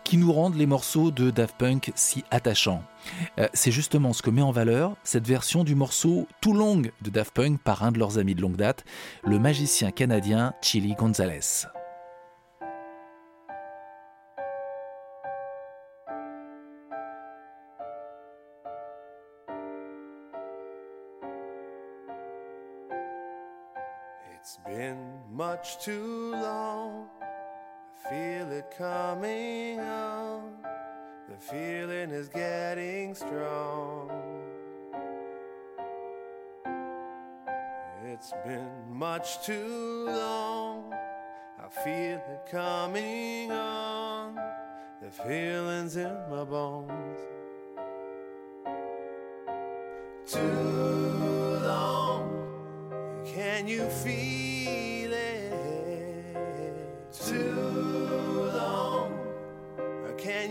qui 0.05 0.19
nous 0.19 0.31
rendent 0.31 0.57
les 0.57 0.67
morceaux 0.67 1.11
de 1.11 1.31
Daft 1.31 1.57
Punk 1.57 1.91
si 1.95 2.23
attachants. 2.31 2.83
Euh, 3.39 3.49
c'est 3.55 3.71
justement 3.71 4.13
ce 4.13 4.21
que 4.21 4.29
met 4.29 4.43
en 4.43 4.51
valeur 4.51 4.95
cette 5.05 5.27
version 5.27 5.65
du 5.65 5.75
morceau 5.75 6.29
Too 6.43 6.53
Long 6.53 6.83
de 6.83 7.11
Daft 7.11 7.33
Punk 7.33 7.61
par 7.63 7.83
un 7.83 7.93
de 7.93 7.99
leurs 7.99 8.19
amis 8.19 8.35
de 8.35 8.43
longue 8.43 8.57
date, 8.57 8.85
le 9.25 9.39
magicien 9.39 9.91
canadien 9.91 10.53
Chili 10.61 10.95
Gonzalez. 10.95 11.67
Much 25.41 25.83
too 25.83 26.33
long. 26.33 27.09
I 27.23 28.11
feel 28.11 28.53
it 28.53 28.71
coming 28.77 29.81
on. 29.81 30.53
The 31.31 31.37
feeling 31.39 32.11
is 32.11 32.29
getting 32.29 33.15
strong. 33.15 34.11
It's 38.05 38.35
been 38.45 38.69
much 38.91 39.43
too 39.43 40.05
long. 40.09 40.93
I 40.93 41.69
feel 41.85 42.21
it 42.35 42.47
coming 42.51 43.51
on. 43.51 44.39
The 45.01 45.11
feelings 45.11 45.97
in 45.97 46.15
my 46.29 46.45
bones. 46.45 47.19
Too 50.27 51.61
long. 51.65 52.29
Can 53.25 53.67
you 53.67 53.89
feel 53.89 54.50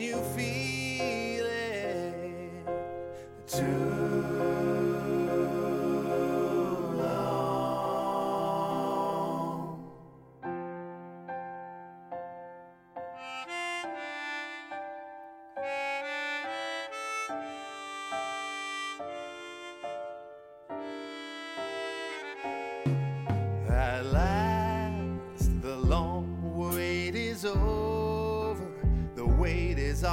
you 0.10 0.22
feel 0.36 1.46
it? 1.46 2.66
Too 3.46 3.89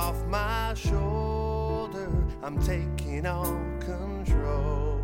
off 0.07 0.25
my 0.27 0.73
shoulder. 0.75 2.09
I'm 2.41 2.63
taking 2.63 3.27
on 3.27 3.81
control. 3.81 5.01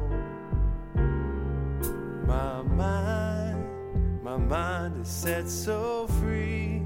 My 2.25 2.63
mind, 2.63 4.23
my 4.23 4.37
mind 4.37 5.03
is 5.03 5.09
set 5.09 5.49
so 5.49 6.07
free. 6.21 6.83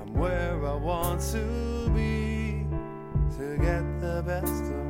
I'm 0.00 0.14
where 0.14 0.66
I 0.66 0.76
want 0.76 1.20
to 1.32 1.90
be 1.90 2.64
to 3.36 3.58
get 3.58 3.84
the 4.00 4.22
best 4.24 4.62
of 4.62 4.85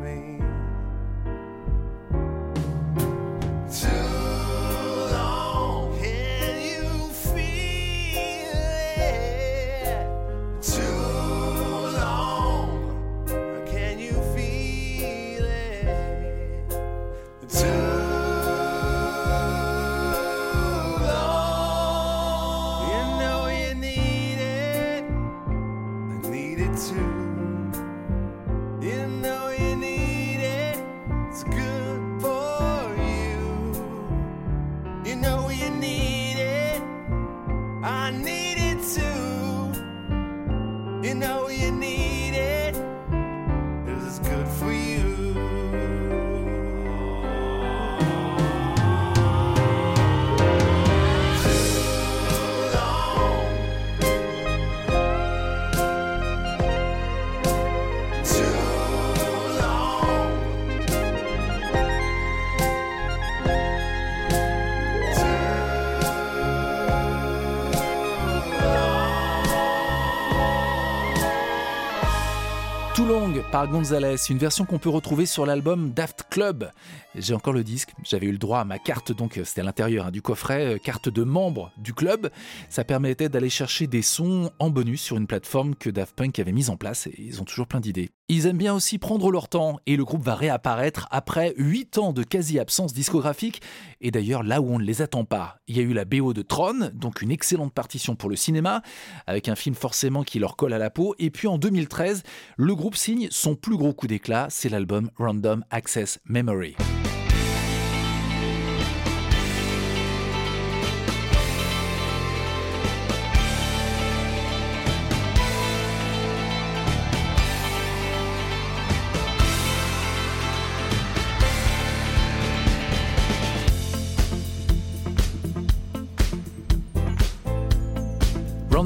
par 73.56 73.68
Gonzalez, 73.68 74.16
une 74.28 74.36
version 74.36 74.66
qu'on 74.66 74.78
peut 74.78 74.90
retrouver 74.90 75.24
sur 75.24 75.46
l'album 75.46 75.90
Daft 75.94 76.24
Club. 76.28 76.70
J'ai 77.14 77.32
encore 77.32 77.54
le 77.54 77.64
disque, 77.64 77.94
j'avais 78.04 78.26
eu 78.26 78.32
le 78.32 78.36
droit 78.36 78.58
à 78.58 78.66
ma 78.66 78.78
carte, 78.78 79.12
donc 79.12 79.38
euh, 79.38 79.44
c'était 79.44 79.62
à 79.62 79.64
l'intérieur 79.64 80.04
hein, 80.04 80.10
du 80.10 80.20
coffret, 80.20 80.74
euh, 80.74 80.78
carte 80.78 81.08
de 81.08 81.22
membre 81.22 81.72
du 81.78 81.94
club. 81.94 82.28
Ça 82.68 82.84
permettait 82.84 83.30
d'aller 83.30 83.48
chercher 83.48 83.86
des 83.86 84.02
sons 84.02 84.50
en 84.58 84.68
bonus 84.68 85.00
sur 85.00 85.16
une 85.16 85.26
plateforme 85.26 85.74
que 85.74 85.88
Daft 85.88 86.14
Punk 86.14 86.38
avait 86.38 86.52
mise 86.52 86.68
en 86.68 86.76
place 86.76 87.06
et 87.06 87.14
ils 87.16 87.40
ont 87.40 87.46
toujours 87.46 87.66
plein 87.66 87.80
d'idées. 87.80 88.10
Ils 88.28 88.46
aiment 88.46 88.58
bien 88.58 88.74
aussi 88.74 88.98
prendre 88.98 89.30
leur 89.30 89.48
temps 89.48 89.78
et 89.86 89.94
le 89.94 90.04
groupe 90.04 90.24
va 90.24 90.34
réapparaître 90.34 91.06
après 91.12 91.54
8 91.58 91.98
ans 91.98 92.12
de 92.12 92.24
quasi-absence 92.24 92.92
discographique 92.92 93.62
et 94.00 94.10
d'ailleurs 94.10 94.42
là 94.42 94.60
où 94.60 94.68
on 94.68 94.80
ne 94.80 94.84
les 94.84 95.00
attend 95.00 95.24
pas. 95.24 95.58
Il 95.68 95.76
y 95.76 95.80
a 95.80 95.84
eu 95.84 95.92
la 95.92 96.04
BO 96.04 96.32
de 96.32 96.42
Tron, 96.42 96.90
donc 96.92 97.22
une 97.22 97.30
excellente 97.30 97.72
partition 97.72 98.16
pour 98.16 98.28
le 98.28 98.34
cinéma, 98.34 98.82
avec 99.28 99.48
un 99.48 99.54
film 99.54 99.76
forcément 99.76 100.24
qui 100.24 100.40
leur 100.40 100.56
colle 100.56 100.72
à 100.72 100.78
la 100.78 100.90
peau, 100.90 101.14
et 101.20 101.30
puis 101.30 101.46
en 101.46 101.56
2013, 101.56 102.24
le 102.56 102.74
groupe 102.74 102.96
signe 102.96 103.28
son 103.30 103.54
plus 103.54 103.76
gros 103.76 103.92
coup 103.92 104.08
d'éclat, 104.08 104.48
c'est 104.50 104.70
l'album 104.70 105.08
Random 105.16 105.64
Access 105.70 106.18
Memory. 106.24 106.74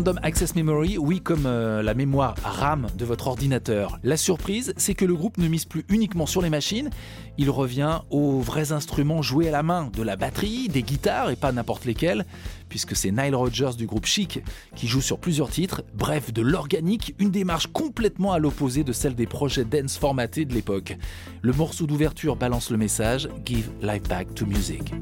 Random 0.01 0.19
Access 0.23 0.55
Memory, 0.55 0.97
oui, 0.97 1.21
comme 1.21 1.45
euh, 1.45 1.83
la 1.83 1.93
mémoire 1.93 2.35
RAM 2.43 2.87
de 2.97 3.05
votre 3.05 3.27
ordinateur. 3.27 3.99
La 4.03 4.17
surprise, 4.17 4.73
c'est 4.79 4.95
que 4.95 5.05
le 5.05 5.15
groupe 5.15 5.37
ne 5.37 5.47
mise 5.47 5.67
plus 5.67 5.85
uniquement 5.91 6.25
sur 6.25 6.41
les 6.41 6.49
machines, 6.49 6.89
il 7.37 7.51
revient 7.51 8.01
aux 8.09 8.41
vrais 8.41 8.73
instruments 8.73 9.21
joués 9.21 9.49
à 9.49 9.51
la 9.51 9.63
main, 9.63 9.91
de 9.95 10.03
la 10.03 10.17
batterie, 10.17 10.69
des 10.69 10.83
guitares 10.83 11.29
et 11.29 11.37
pas 11.37 11.53
n'importe 11.53 11.85
lesquels, 11.85 12.25
puisque 12.71 12.97
c'est 12.97 13.11
Nile 13.11 13.35
Rodgers 13.35 13.73
du 13.77 13.85
groupe 13.85 14.07
Chic 14.07 14.43
qui 14.75 14.89
joue 14.89 15.03
sur 15.03 15.19
plusieurs 15.19 15.51
titres, 15.51 15.83
bref, 15.93 16.33
de 16.33 16.41
l'organique, 16.41 17.15
une 17.19 17.31
démarche 17.31 17.67
complètement 17.67 18.33
à 18.33 18.39
l'opposé 18.39 18.85
de 18.85 18.93
celle 18.93 19.15
des 19.15 19.27
projets 19.27 19.67
dance 19.67 19.99
formatés 19.99 20.47
de 20.47 20.55
l'époque. 20.55 20.97
Le 21.43 21.53
morceau 21.53 21.85
d'ouverture 21.87 22.37
balance 22.37 22.71
le 22.71 22.79
message 22.79 23.29
Give 23.45 23.69
life 23.83 24.09
back 24.09 24.35
to 24.35 24.47
music. 24.47 24.95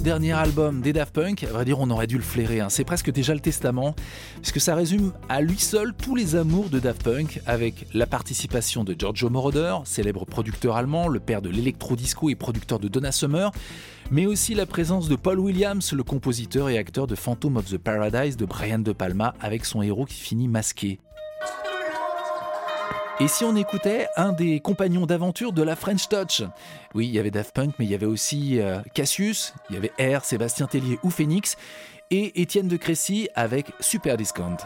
Dernier 0.00 0.32
album 0.32 0.80
des 0.80 0.92
Daft 0.92 1.14
Punk, 1.14 1.44
à 1.44 1.48
vrai 1.48 1.64
dire, 1.64 1.78
on 1.78 1.90
aurait 1.90 2.06
dû 2.06 2.16
le 2.16 2.22
flairer. 2.22 2.60
hein. 2.60 2.68
C'est 2.70 2.84
presque 2.84 3.10
déjà 3.12 3.34
le 3.34 3.40
testament, 3.40 3.94
puisque 4.36 4.60
ça 4.60 4.74
résume 4.74 5.12
à 5.28 5.40
lui 5.40 5.58
seul 5.58 5.92
tous 5.94 6.16
les 6.16 6.36
amours 6.36 6.70
de 6.70 6.78
Daft 6.78 7.02
Punk, 7.02 7.40
avec 7.46 7.86
la 7.92 8.06
participation 8.06 8.82
de 8.82 8.94
Giorgio 8.98 9.28
Moroder, 9.28 9.76
célèbre 9.84 10.24
producteur 10.24 10.76
allemand, 10.76 11.08
le 11.08 11.20
père 11.20 11.42
de 11.42 11.50
l'électro-disco 11.50 12.30
et 12.30 12.34
producteur 12.34 12.78
de 12.78 12.88
Donna 12.88 13.12
Summer, 13.12 13.50
mais 14.10 14.26
aussi 14.26 14.54
la 14.54 14.66
présence 14.66 15.08
de 15.08 15.16
Paul 15.16 15.38
Williams, 15.38 15.92
le 15.92 16.02
compositeur 16.02 16.68
et 16.68 16.78
acteur 16.78 17.06
de 17.06 17.14
Phantom 17.14 17.58
of 17.58 17.66
the 17.66 17.78
Paradise 17.78 18.36
de 18.36 18.46
Brian 18.46 18.78
De 18.78 18.92
Palma, 18.92 19.34
avec 19.40 19.64
son 19.64 19.82
héros 19.82 20.06
qui 20.06 20.20
finit 20.20 20.48
masqué. 20.48 20.98
Et 23.20 23.28
si 23.28 23.44
on 23.44 23.54
écoutait 23.54 24.06
un 24.16 24.32
des 24.32 24.60
compagnons 24.60 25.04
d'aventure 25.04 25.52
de 25.52 25.62
la 25.62 25.76
French 25.76 26.08
Touch? 26.08 26.42
Oui, 26.94 27.06
il 27.06 27.12
y 27.12 27.18
avait 27.18 27.30
Daft 27.30 27.54
Punk, 27.54 27.74
mais 27.78 27.84
il 27.84 27.90
y 27.90 27.94
avait 27.94 28.06
aussi 28.06 28.58
euh, 28.58 28.80
Cassius, 28.94 29.52
il 29.68 29.76
y 29.76 29.78
avait 29.78 30.16
R, 30.16 30.24
Sébastien 30.24 30.66
Tellier 30.66 30.98
ou 31.02 31.10
Phoenix, 31.10 31.58
et 32.10 32.40
Étienne 32.40 32.66
de 32.66 32.78
Crécy 32.78 33.28
avec 33.34 33.66
Super 33.78 34.16
Discount. 34.16 34.56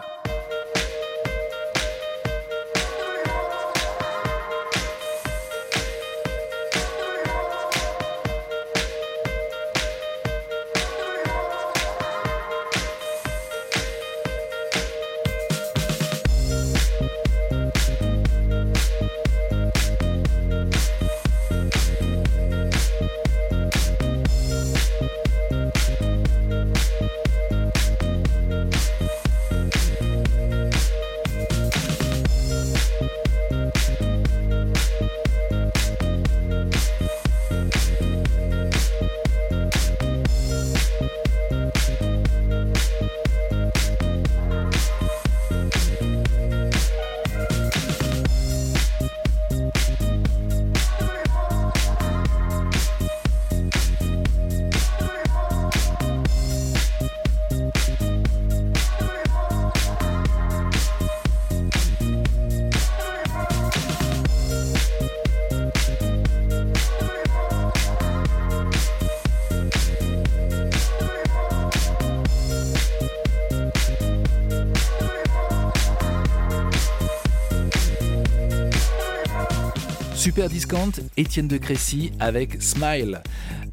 Discount, 80.49 80.93
Étienne 81.17 81.49
de 81.49 81.57
Crécy 81.57 82.13
avec 82.21 82.63
Smile. 82.63 83.23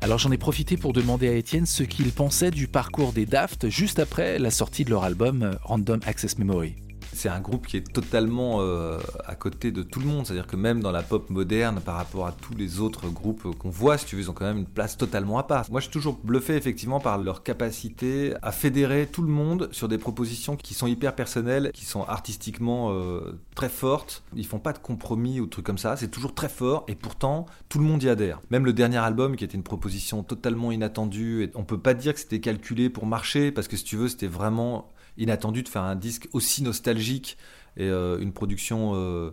Alors 0.01 0.17
j'en 0.17 0.31
ai 0.31 0.37
profité 0.37 0.77
pour 0.77 0.93
demander 0.93 1.27
à 1.27 1.33
Étienne 1.33 1.65
ce 1.65 1.83
qu'il 1.83 2.11
pensait 2.11 2.51
du 2.51 2.67
parcours 2.67 3.13
des 3.13 3.25
Daft 3.25 3.69
juste 3.69 3.99
après 3.99 4.39
la 4.39 4.51
sortie 4.51 4.85
de 4.85 4.89
leur 4.89 5.03
album 5.03 5.51
Random 5.63 5.99
Access 6.05 6.37
Memory. 6.37 6.75
C'est 7.21 7.29
un 7.29 7.39
groupe 7.39 7.67
qui 7.67 7.77
est 7.77 7.93
totalement 7.93 8.61
euh, 8.61 8.97
à 9.27 9.35
côté 9.35 9.71
de 9.71 9.83
tout 9.83 9.99
le 9.99 10.07
monde, 10.07 10.25
c'est-à-dire 10.25 10.47
que 10.47 10.55
même 10.55 10.81
dans 10.81 10.91
la 10.91 11.03
pop 11.03 11.29
moderne, 11.29 11.79
par 11.79 11.97
rapport 11.97 12.25
à 12.25 12.31
tous 12.31 12.55
les 12.55 12.79
autres 12.79 13.09
groupes 13.09 13.55
qu'on 13.59 13.69
voit, 13.69 13.99
si 13.99 14.07
tu 14.07 14.15
veux, 14.15 14.23
ils 14.23 14.31
ont 14.31 14.33
quand 14.33 14.45
même 14.45 14.57
une 14.57 14.65
place 14.65 14.97
totalement 14.97 15.37
à 15.37 15.43
part. 15.43 15.69
Moi, 15.69 15.81
je 15.81 15.83
suis 15.83 15.93
toujours 15.93 16.17
bluffé 16.23 16.55
effectivement 16.55 16.99
par 16.99 17.19
leur 17.19 17.43
capacité 17.43 18.33
à 18.41 18.51
fédérer 18.51 19.05
tout 19.05 19.21
le 19.21 19.27
monde 19.27 19.69
sur 19.71 19.87
des 19.87 19.99
propositions 19.99 20.55
qui 20.55 20.73
sont 20.73 20.87
hyper 20.87 21.13
personnelles, 21.13 21.69
qui 21.75 21.85
sont 21.85 22.01
artistiquement 22.01 22.89
euh, 22.89 23.39
très 23.53 23.69
fortes. 23.69 24.23
Ils 24.35 24.47
font 24.47 24.57
pas 24.57 24.73
de 24.73 24.79
compromis 24.79 25.39
ou 25.39 25.45
de 25.45 25.51
trucs 25.51 25.67
comme 25.67 25.77
ça, 25.77 25.97
c'est 25.97 26.09
toujours 26.09 26.33
très 26.33 26.49
fort 26.49 26.85
et 26.87 26.95
pourtant 26.95 27.45
tout 27.69 27.77
le 27.77 27.85
monde 27.85 28.01
y 28.01 28.09
adhère. 28.09 28.41
Même 28.49 28.65
le 28.65 28.73
dernier 28.73 28.97
album 28.97 29.35
qui 29.35 29.43
était 29.43 29.53
une 29.53 29.61
proposition 29.61 30.23
totalement 30.23 30.71
inattendue, 30.71 31.51
on 31.53 31.65
peut 31.65 31.79
pas 31.79 31.93
dire 31.93 32.15
que 32.15 32.19
c'était 32.19 32.39
calculé 32.39 32.89
pour 32.89 33.05
marcher 33.05 33.51
parce 33.51 33.67
que 33.67 33.77
si 33.77 33.83
tu 33.83 33.95
veux, 33.95 34.07
c'était 34.07 34.25
vraiment 34.25 34.89
inattendu 35.21 35.63
de 35.63 35.69
faire 35.69 35.83
un 35.83 35.95
disque 35.95 36.27
aussi 36.33 36.63
nostalgique 36.63 37.37
et 37.77 37.87
euh, 37.87 38.19
une 38.19 38.33
production 38.33 38.93
euh, 38.95 39.31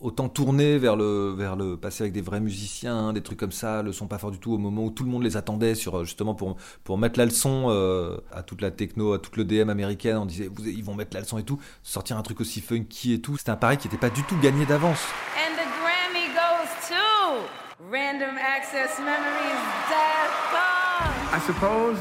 autant 0.00 0.28
tournée 0.28 0.78
vers 0.78 0.96
le, 0.96 1.34
vers 1.36 1.56
le 1.56 1.76
passé 1.76 2.02
avec 2.02 2.12
des 2.12 2.20
vrais 2.20 2.40
musiciens, 2.40 3.12
des 3.12 3.22
trucs 3.22 3.38
comme 3.38 3.52
ça, 3.52 3.82
le 3.82 3.92
son 3.92 4.08
pas 4.08 4.18
fort 4.18 4.30
du 4.30 4.38
tout 4.38 4.52
au 4.52 4.58
moment 4.58 4.84
où 4.84 4.90
tout 4.90 5.04
le 5.04 5.10
monde 5.10 5.22
les 5.22 5.36
attendait 5.36 5.74
sur 5.74 6.04
justement 6.04 6.34
pour, 6.34 6.56
pour 6.84 6.98
mettre 6.98 7.18
la 7.18 7.24
leçon 7.24 7.66
euh, 7.68 8.18
à 8.32 8.42
toute 8.42 8.60
la 8.60 8.70
techno, 8.70 9.12
à 9.12 9.18
toute 9.18 9.36
le 9.36 9.44
DM 9.44 9.70
américaine, 9.70 10.16
on 10.16 10.26
disait 10.26 10.50
vous, 10.52 10.66
ils 10.66 10.84
vont 10.84 10.94
mettre 10.94 11.14
la 11.14 11.20
leçon 11.20 11.38
et 11.38 11.44
tout, 11.44 11.58
sortir 11.82 12.16
un 12.16 12.22
truc 12.22 12.40
aussi 12.40 12.60
funky 12.60 13.12
et 13.14 13.20
tout, 13.20 13.36
c'était 13.36 13.50
un 13.50 13.56
pari 13.56 13.76
qui 13.76 13.86
n'était 13.86 13.98
pas 13.98 14.10
du 14.10 14.22
tout 14.24 14.36
gagné 14.38 14.66
d'avance. 14.66 15.06
And 15.36 15.54
the 15.54 15.68
Grammy 15.80 16.28
goes 16.34 16.88
to 16.88 17.44
Random 17.90 18.36
Access 18.36 18.98
Memories 18.98 19.62
Daft 19.88 20.34
Punk. 20.50 21.32
I 21.32 21.40
suppose 21.46 21.98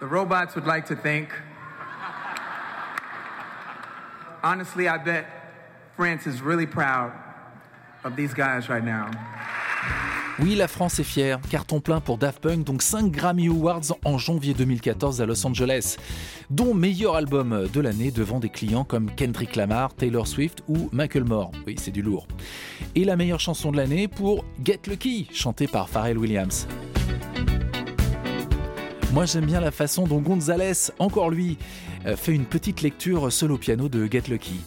the 0.00 0.06
robots 0.06 0.54
would 0.54 0.66
like 0.66 0.86
to 0.86 0.94
think. 0.94 1.28
Honestly, 4.42 4.88
I 4.88 4.96
bet 4.96 5.26
France 5.96 6.26
is 6.26 6.40
really 6.42 6.66
proud 6.66 7.12
of 8.04 8.16
these 8.16 8.32
guys 8.32 8.68
right 8.70 8.84
now. 8.84 9.06
Oui, 10.38 10.54
la 10.54 10.68
France 10.68 10.98
est 10.98 11.04
fière. 11.04 11.38
Carton 11.50 11.80
plein 11.80 12.00
pour 12.00 12.16
Daft 12.16 12.40
Punk, 12.40 12.64
donc 12.64 12.80
5 12.80 13.10
Grammy 13.10 13.48
Awards 13.48 13.92
en 14.06 14.16
janvier 14.16 14.54
2014 14.54 15.20
à 15.20 15.26
Los 15.26 15.44
Angeles, 15.46 15.96
dont 16.48 16.72
meilleur 16.72 17.16
album 17.16 17.68
de 17.70 17.80
l'année 17.82 18.10
devant 18.10 18.40
des 18.40 18.48
clients 18.48 18.84
comme 18.84 19.10
Kendrick 19.10 19.56
Lamar, 19.56 19.92
Taylor 19.92 20.26
Swift 20.26 20.62
ou 20.68 20.88
Macklemore. 20.92 21.52
Oui, 21.66 21.74
c'est 21.78 21.90
du 21.90 22.00
lourd. 22.00 22.26
Et 22.94 23.04
la 23.04 23.16
meilleure 23.16 23.40
chanson 23.40 23.70
de 23.70 23.76
l'année 23.76 24.08
pour 24.08 24.46
Get 24.64 24.80
Lucky, 24.86 25.28
chantée 25.34 25.66
par 25.66 25.90
Pharrell 25.90 26.16
Williams. 26.16 26.66
Moi 29.12 29.26
j'aime 29.26 29.44
bien 29.44 29.60
la 29.60 29.72
façon 29.72 30.06
dont 30.06 30.20
Gonzalez, 30.20 30.92
encore 30.98 31.30
lui, 31.30 31.58
fait 32.16 32.32
une 32.32 32.44
petite 32.44 32.82
lecture 32.82 33.30
au 33.50 33.58
piano 33.58 33.88
de 33.88 34.08
Get 34.10 34.24
Lucky. 34.28 34.60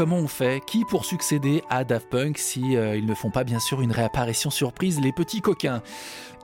Comment 0.00 0.16
on 0.16 0.28
fait 0.28 0.64
Qui 0.64 0.86
pour 0.86 1.04
succéder 1.04 1.62
à 1.68 1.84
Daft 1.84 2.08
Punk 2.08 2.38
si 2.38 2.74
euh, 2.74 2.96
ils 2.96 3.04
ne 3.04 3.14
font 3.14 3.30
pas 3.30 3.44
bien 3.44 3.60
sûr 3.60 3.82
une 3.82 3.92
réapparition 3.92 4.48
surprise, 4.48 4.98
les 4.98 5.12
petits 5.12 5.42
coquins 5.42 5.82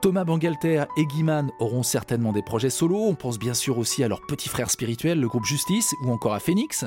Thomas 0.02 0.24
Bangalter 0.24 0.84
et 0.98 1.06
Guiman 1.06 1.50
auront 1.58 1.82
certainement 1.82 2.34
des 2.34 2.42
projets 2.42 2.68
solo. 2.68 2.98
On 2.98 3.14
pense 3.14 3.38
bien 3.38 3.54
sûr 3.54 3.78
aussi 3.78 4.04
à 4.04 4.08
leur 4.08 4.20
petit 4.26 4.50
frère 4.50 4.70
spirituel, 4.70 5.20
le 5.20 5.26
groupe 5.26 5.46
Justice, 5.46 5.94
ou 6.04 6.12
encore 6.12 6.34
à 6.34 6.38
Phoenix. 6.38 6.84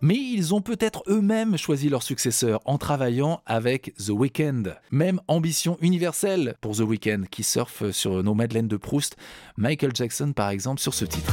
Mais 0.00 0.16
ils 0.16 0.52
ont 0.52 0.60
peut-être 0.60 1.04
eux-mêmes 1.06 1.56
choisi 1.56 1.88
leur 1.88 2.02
successeur 2.02 2.60
en 2.64 2.76
travaillant 2.76 3.40
avec 3.46 3.94
The 3.94 4.10
Weeknd. 4.10 4.74
Même 4.90 5.20
ambition 5.28 5.78
universelle 5.80 6.56
pour 6.60 6.74
The 6.74 6.80
Weeknd 6.80 7.26
qui 7.30 7.44
surfe 7.44 7.92
sur 7.92 8.20
nos 8.24 8.34
Madeleines 8.34 8.66
de 8.66 8.76
Proust. 8.76 9.14
Michael 9.56 9.92
Jackson 9.94 10.32
par 10.32 10.50
exemple 10.50 10.80
sur 10.80 10.92
ce 10.92 11.04
titre. 11.04 11.32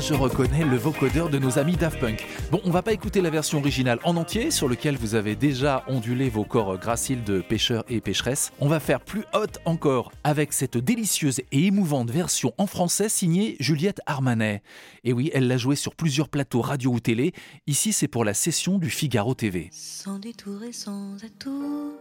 Je 0.00 0.14
reconnais 0.14 0.64
le 0.64 0.76
vocodeur 0.76 1.28
de 1.28 1.38
nos 1.38 1.58
amis 1.58 1.76
Daft 1.76 2.00
Punk. 2.00 2.26
Bon, 2.50 2.60
on 2.64 2.70
va 2.70 2.82
pas 2.82 2.92
écouter 2.92 3.20
la 3.20 3.30
version 3.30 3.58
originale 3.58 3.98
en 4.04 4.16
entier, 4.16 4.50
sur 4.50 4.68
lequel 4.68 4.96
vous 4.96 5.14
avez 5.14 5.36
déjà 5.36 5.84
ondulé 5.88 6.28
vos 6.28 6.44
corps 6.44 6.78
graciles 6.78 7.24
de 7.24 7.40
pêcheurs 7.40 7.84
et 7.88 8.00
pêcheresses. 8.00 8.52
On 8.60 8.68
va 8.68 8.80
faire 8.80 9.00
plus 9.00 9.24
haute 9.34 9.58
encore, 9.64 10.12
avec 10.24 10.52
cette 10.52 10.78
délicieuse 10.78 11.40
et 11.52 11.66
émouvante 11.66 12.10
version 12.10 12.52
en 12.58 12.66
français 12.66 13.08
signée 13.08 13.56
Juliette 13.60 14.00
Armanet. 14.06 14.62
Et 15.04 15.12
oui, 15.12 15.30
elle 15.34 15.48
l'a 15.48 15.56
jouée 15.56 15.76
sur 15.76 15.94
plusieurs 15.94 16.28
plateaux 16.28 16.60
radio 16.60 16.92
ou 16.92 17.00
télé. 17.00 17.32
Ici, 17.66 17.92
c'est 17.92 18.08
pour 18.08 18.24
la 18.24 18.34
session 18.34 18.78
du 18.78 18.90
Figaro 18.90 19.34
TV. 19.34 19.68
Sans 19.72 20.18
détour 20.18 20.62
et 20.62 20.72
sans 20.72 21.16
atout, 21.24 21.92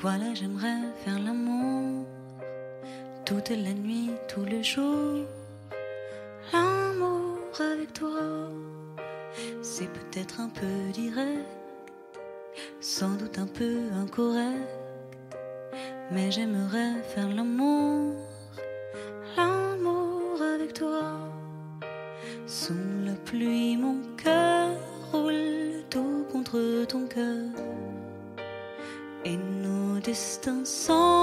voilà, 0.00 0.34
j'aimerais 0.34 0.80
faire 1.04 1.18
l'amour. 1.18 2.06
Avec 7.60 7.92
toi, 7.92 8.48
c'est 9.60 9.88
peut-être 9.92 10.40
un 10.40 10.48
peu 10.48 10.90
direct, 10.94 11.44
sans 12.80 13.10
doute 13.10 13.38
un 13.38 13.46
peu 13.46 13.76
incorrect, 13.94 15.36
mais 16.10 16.30
j'aimerais 16.30 17.02
faire 17.14 17.28
l'amour, 17.28 18.14
l'amour 19.36 20.40
avec 20.40 20.72
toi. 20.72 21.02
Sous 22.46 22.72
la 23.04 23.12
pluie, 23.26 23.76
mon 23.76 23.98
cœur 24.16 24.70
roule 25.12 25.84
tout 25.90 26.24
contre 26.32 26.86
ton 26.86 27.06
cœur. 27.06 27.50
Et 29.26 29.36
nos 29.36 30.00
destins 30.00 30.64
s'enroulent, 30.64 31.21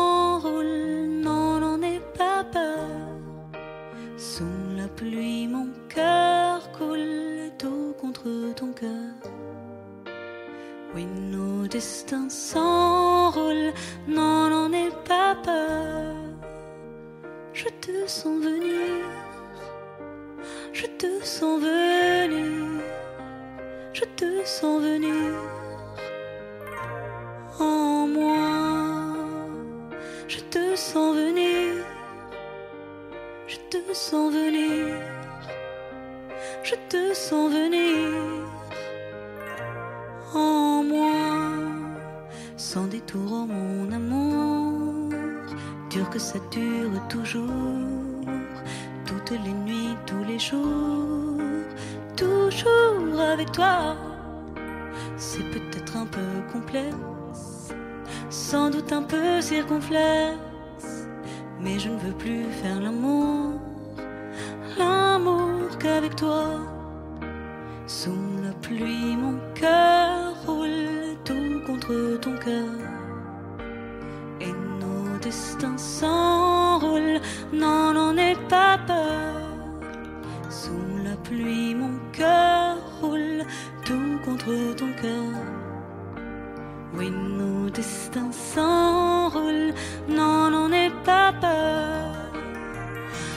nos 87.80 87.86
destins 87.86 88.32
s'enroulent, 88.32 89.74
non, 90.08 90.50
n'en 90.50 90.72
aie 90.72 90.92
pas 91.04 91.32
peur. 91.40 92.16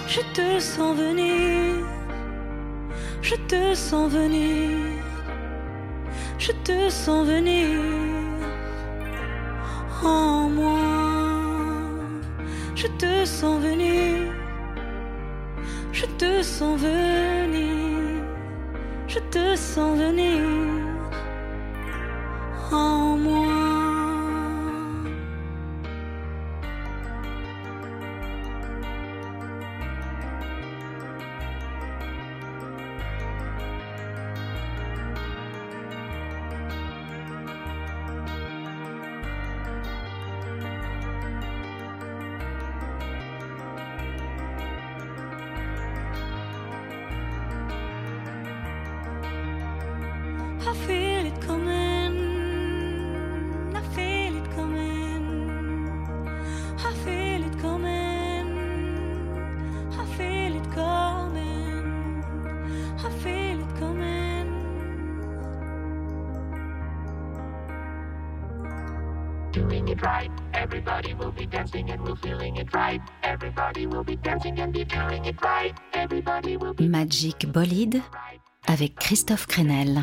Je 0.06 0.20
te 0.34 0.60
sens 0.60 0.96
venir, 0.96 1.86
je 3.22 3.36
te 3.48 3.74
sens 3.74 4.10
venir, 4.10 4.98
je 6.38 6.52
te 6.64 6.90
sens 6.90 7.26
venir 7.26 7.80
en 10.02 10.48
moi. 10.48 10.78
Je 12.74 12.88
te 12.98 13.24
sens 13.24 13.60
venir, 13.62 14.32
je 15.92 16.06
te 16.18 16.42
sens 16.42 16.80
venir, 16.80 18.24
je 19.06 19.20
te 19.30 19.56
sens 19.56 19.96
venir 19.96 20.42
en 22.72 22.98
moi. 23.06 23.11
Bolide 77.46 78.00
avec 78.66 78.94
Christophe 78.96 79.46
Crenel. 79.46 80.02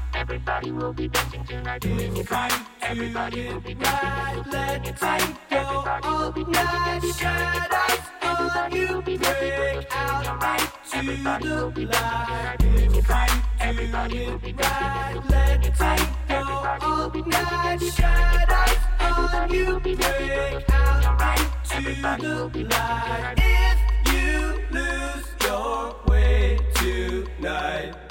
Everybody 0.21 0.71
will 0.71 0.93
be 0.93 1.07
dancing 1.07 1.43
tonight, 1.45 1.81
doing 1.81 2.15
it 2.15 2.29
right. 2.29 2.53
Everybody 2.83 3.47
will 3.47 3.59
be 3.59 3.73
dancing 3.73 4.07
and 4.11 4.37
we're 4.37 4.43
feeling 4.43 4.85
it 4.85 5.01
right. 5.01 5.35
Everybody 5.49 6.07
will 6.09 6.31
be 6.31 6.43
dancing 6.45 6.91
and 6.91 7.01
be 7.01 7.11
feeling 7.11 7.55
it 7.55 7.71
right. 7.71 8.01
Everybody 8.21 8.85
will 8.85 9.01
be 9.01 9.17
dancing 9.17 9.51
and 9.51 9.71
we're 9.73 9.81
feeling 9.81 10.27
alright. 10.27 10.93
Everybody 10.93 11.49
will 11.49 11.71
be 11.71 11.85
dancing 11.87 12.21
tonight, 12.21 12.59
doing 12.59 12.93
it 12.93 13.09
right. 13.09 13.41
Everybody 13.59 14.19
will 14.19 14.37
be 14.37 14.51
dancing 14.51 14.77
and 14.77 15.15
we're 15.17 15.21
feeling 15.23 15.63
it 15.63 15.79
right. 15.81 16.11
Everybody 16.29 16.77
all 16.77 17.09
night. 17.09 17.79
Shadows 17.81 19.33
on 19.33 19.49
you 19.49 19.79
break 19.79 20.69
out 20.71 21.33
into 21.73 22.49
the 22.49 22.63
light. 22.65 23.35
If 23.37 24.13
you 24.13 24.61
lose 24.71 25.25
your 25.43 25.95
way 26.07 26.59
tonight, 26.75 28.10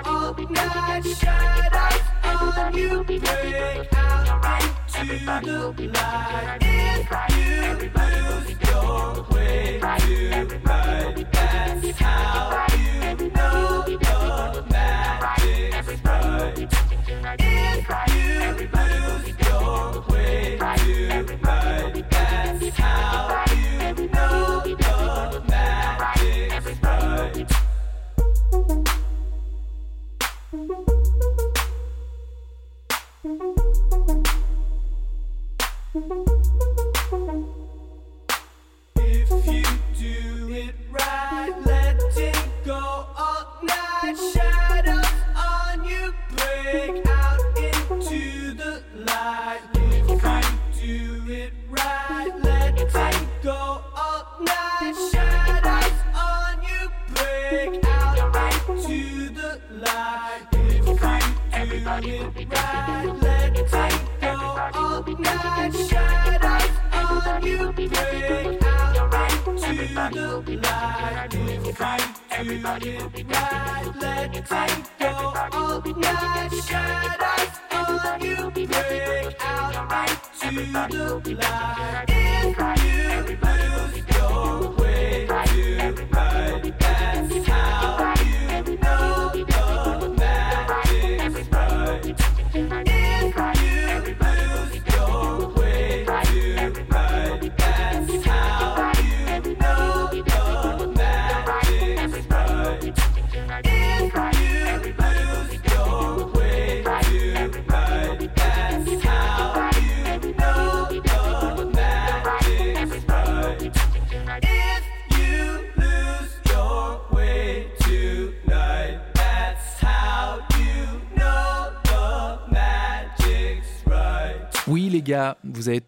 all 0.00 0.34
night. 0.34 1.04
Shadows 1.04 2.58
on 2.58 2.74
you 2.74 3.04
break 3.04 3.92
out 3.94 4.64
into 4.98 5.72
the 5.76 5.88
light. 5.88 6.58
If 6.62 7.10
you 7.36 7.90
lose 8.00 8.50
your 8.68 9.26
way 9.30 9.80
tonight, 9.80 11.26
that's 11.32 11.98
how 12.00 12.66
you 12.76 13.30
know 13.30 13.82
the 13.84 14.62
magic's 14.70 16.04
right. 16.04 16.68
If 17.38 18.14
you 18.14 18.21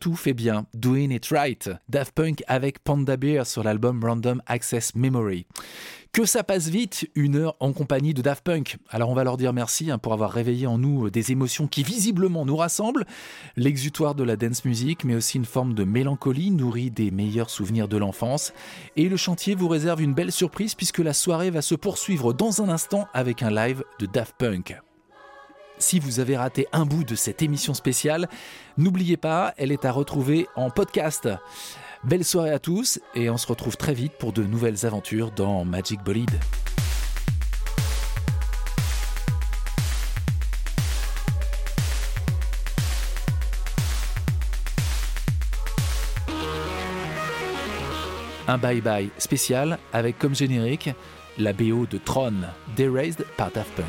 Tout 0.04 0.16
fait 0.16 0.34
bien. 0.34 0.66
Doing 0.74 1.12
it 1.12 1.28
right. 1.28 1.70
Daft 1.88 2.12
Punk 2.12 2.44
avec 2.46 2.78
Panda 2.80 3.16
Bear 3.16 3.46
sur 3.46 3.64
l'album 3.64 4.04
Random 4.04 4.42
Access 4.44 4.94
Memory. 4.94 5.46
Que 6.12 6.26
ça 6.26 6.44
passe 6.44 6.68
vite, 6.68 7.08
une 7.14 7.36
heure 7.36 7.56
en 7.58 7.72
compagnie 7.72 8.12
de 8.12 8.20
Daft 8.20 8.44
Punk. 8.44 8.76
Alors 8.90 9.08
on 9.08 9.14
va 9.14 9.24
leur 9.24 9.38
dire 9.38 9.54
merci 9.54 9.90
hein, 9.90 9.96
pour 9.96 10.12
avoir 10.12 10.30
réveillé 10.30 10.66
en 10.66 10.76
nous 10.76 11.08
des 11.08 11.32
émotions 11.32 11.66
qui 11.68 11.82
visiblement 11.82 12.44
nous 12.44 12.54
rassemblent, 12.54 13.06
l'exutoire 13.56 14.14
de 14.14 14.24
la 14.24 14.36
dance 14.36 14.66
music, 14.66 15.04
mais 15.04 15.14
aussi 15.14 15.38
une 15.38 15.46
forme 15.46 15.72
de 15.72 15.84
mélancolie 15.84 16.50
nourrie 16.50 16.90
des 16.90 17.10
meilleurs 17.10 17.48
souvenirs 17.48 17.88
de 17.88 17.96
l'enfance. 17.96 18.52
Et 18.96 19.08
le 19.08 19.16
chantier 19.16 19.54
vous 19.54 19.68
réserve 19.68 20.02
une 20.02 20.12
belle 20.12 20.32
surprise 20.32 20.74
puisque 20.74 20.98
la 20.98 21.14
soirée 21.14 21.48
va 21.48 21.62
se 21.62 21.74
poursuivre 21.74 22.34
dans 22.34 22.60
un 22.60 22.68
instant 22.68 23.08
avec 23.14 23.42
un 23.42 23.50
live 23.50 23.82
de 23.98 24.04
Daft 24.04 24.34
Punk. 24.36 24.76
Si 25.78 25.98
vous 25.98 26.20
avez 26.20 26.36
raté 26.36 26.66
un 26.72 26.86
bout 26.86 27.04
de 27.04 27.14
cette 27.14 27.42
émission 27.42 27.74
spéciale, 27.74 28.28
n'oubliez 28.78 29.16
pas, 29.16 29.54
elle 29.56 29.72
est 29.72 29.84
à 29.84 29.92
retrouver 29.92 30.46
en 30.56 30.70
podcast. 30.70 31.28
Belle 32.04 32.24
soirée 32.24 32.52
à 32.52 32.58
tous 32.58 33.00
et 33.14 33.30
on 33.30 33.36
se 33.36 33.46
retrouve 33.46 33.76
très 33.76 33.94
vite 33.94 34.12
pour 34.18 34.32
de 34.32 34.42
nouvelles 34.42 34.86
aventures 34.86 35.30
dans 35.30 35.64
Magic 35.64 36.02
Bolide. 36.02 36.38
Un 48.46 48.58
bye-bye 48.58 49.08
spécial 49.16 49.78
avec 49.92 50.18
comme 50.18 50.34
générique 50.34 50.90
la 51.38 51.52
BO 51.52 51.86
de 51.86 51.98
Tron, 51.98 52.34
Derased 52.76 53.24
par 53.36 53.50
Daft 53.50 53.72
Punk. 53.74 53.86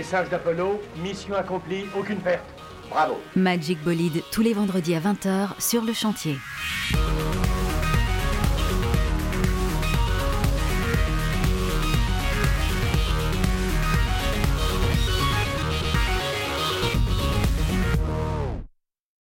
Message 0.00 0.30
d'Apollo, 0.30 0.80
mission 1.02 1.34
accomplie, 1.34 1.84
aucune 1.94 2.20
perte. 2.20 2.46
Bravo. 2.88 3.20
Magic 3.36 3.78
Bolide 3.84 4.22
tous 4.32 4.40
les 4.40 4.54
vendredis 4.54 4.94
à 4.94 5.00
20h 5.00 5.60
sur 5.60 5.84
le 5.84 5.92
chantier. 5.92 6.38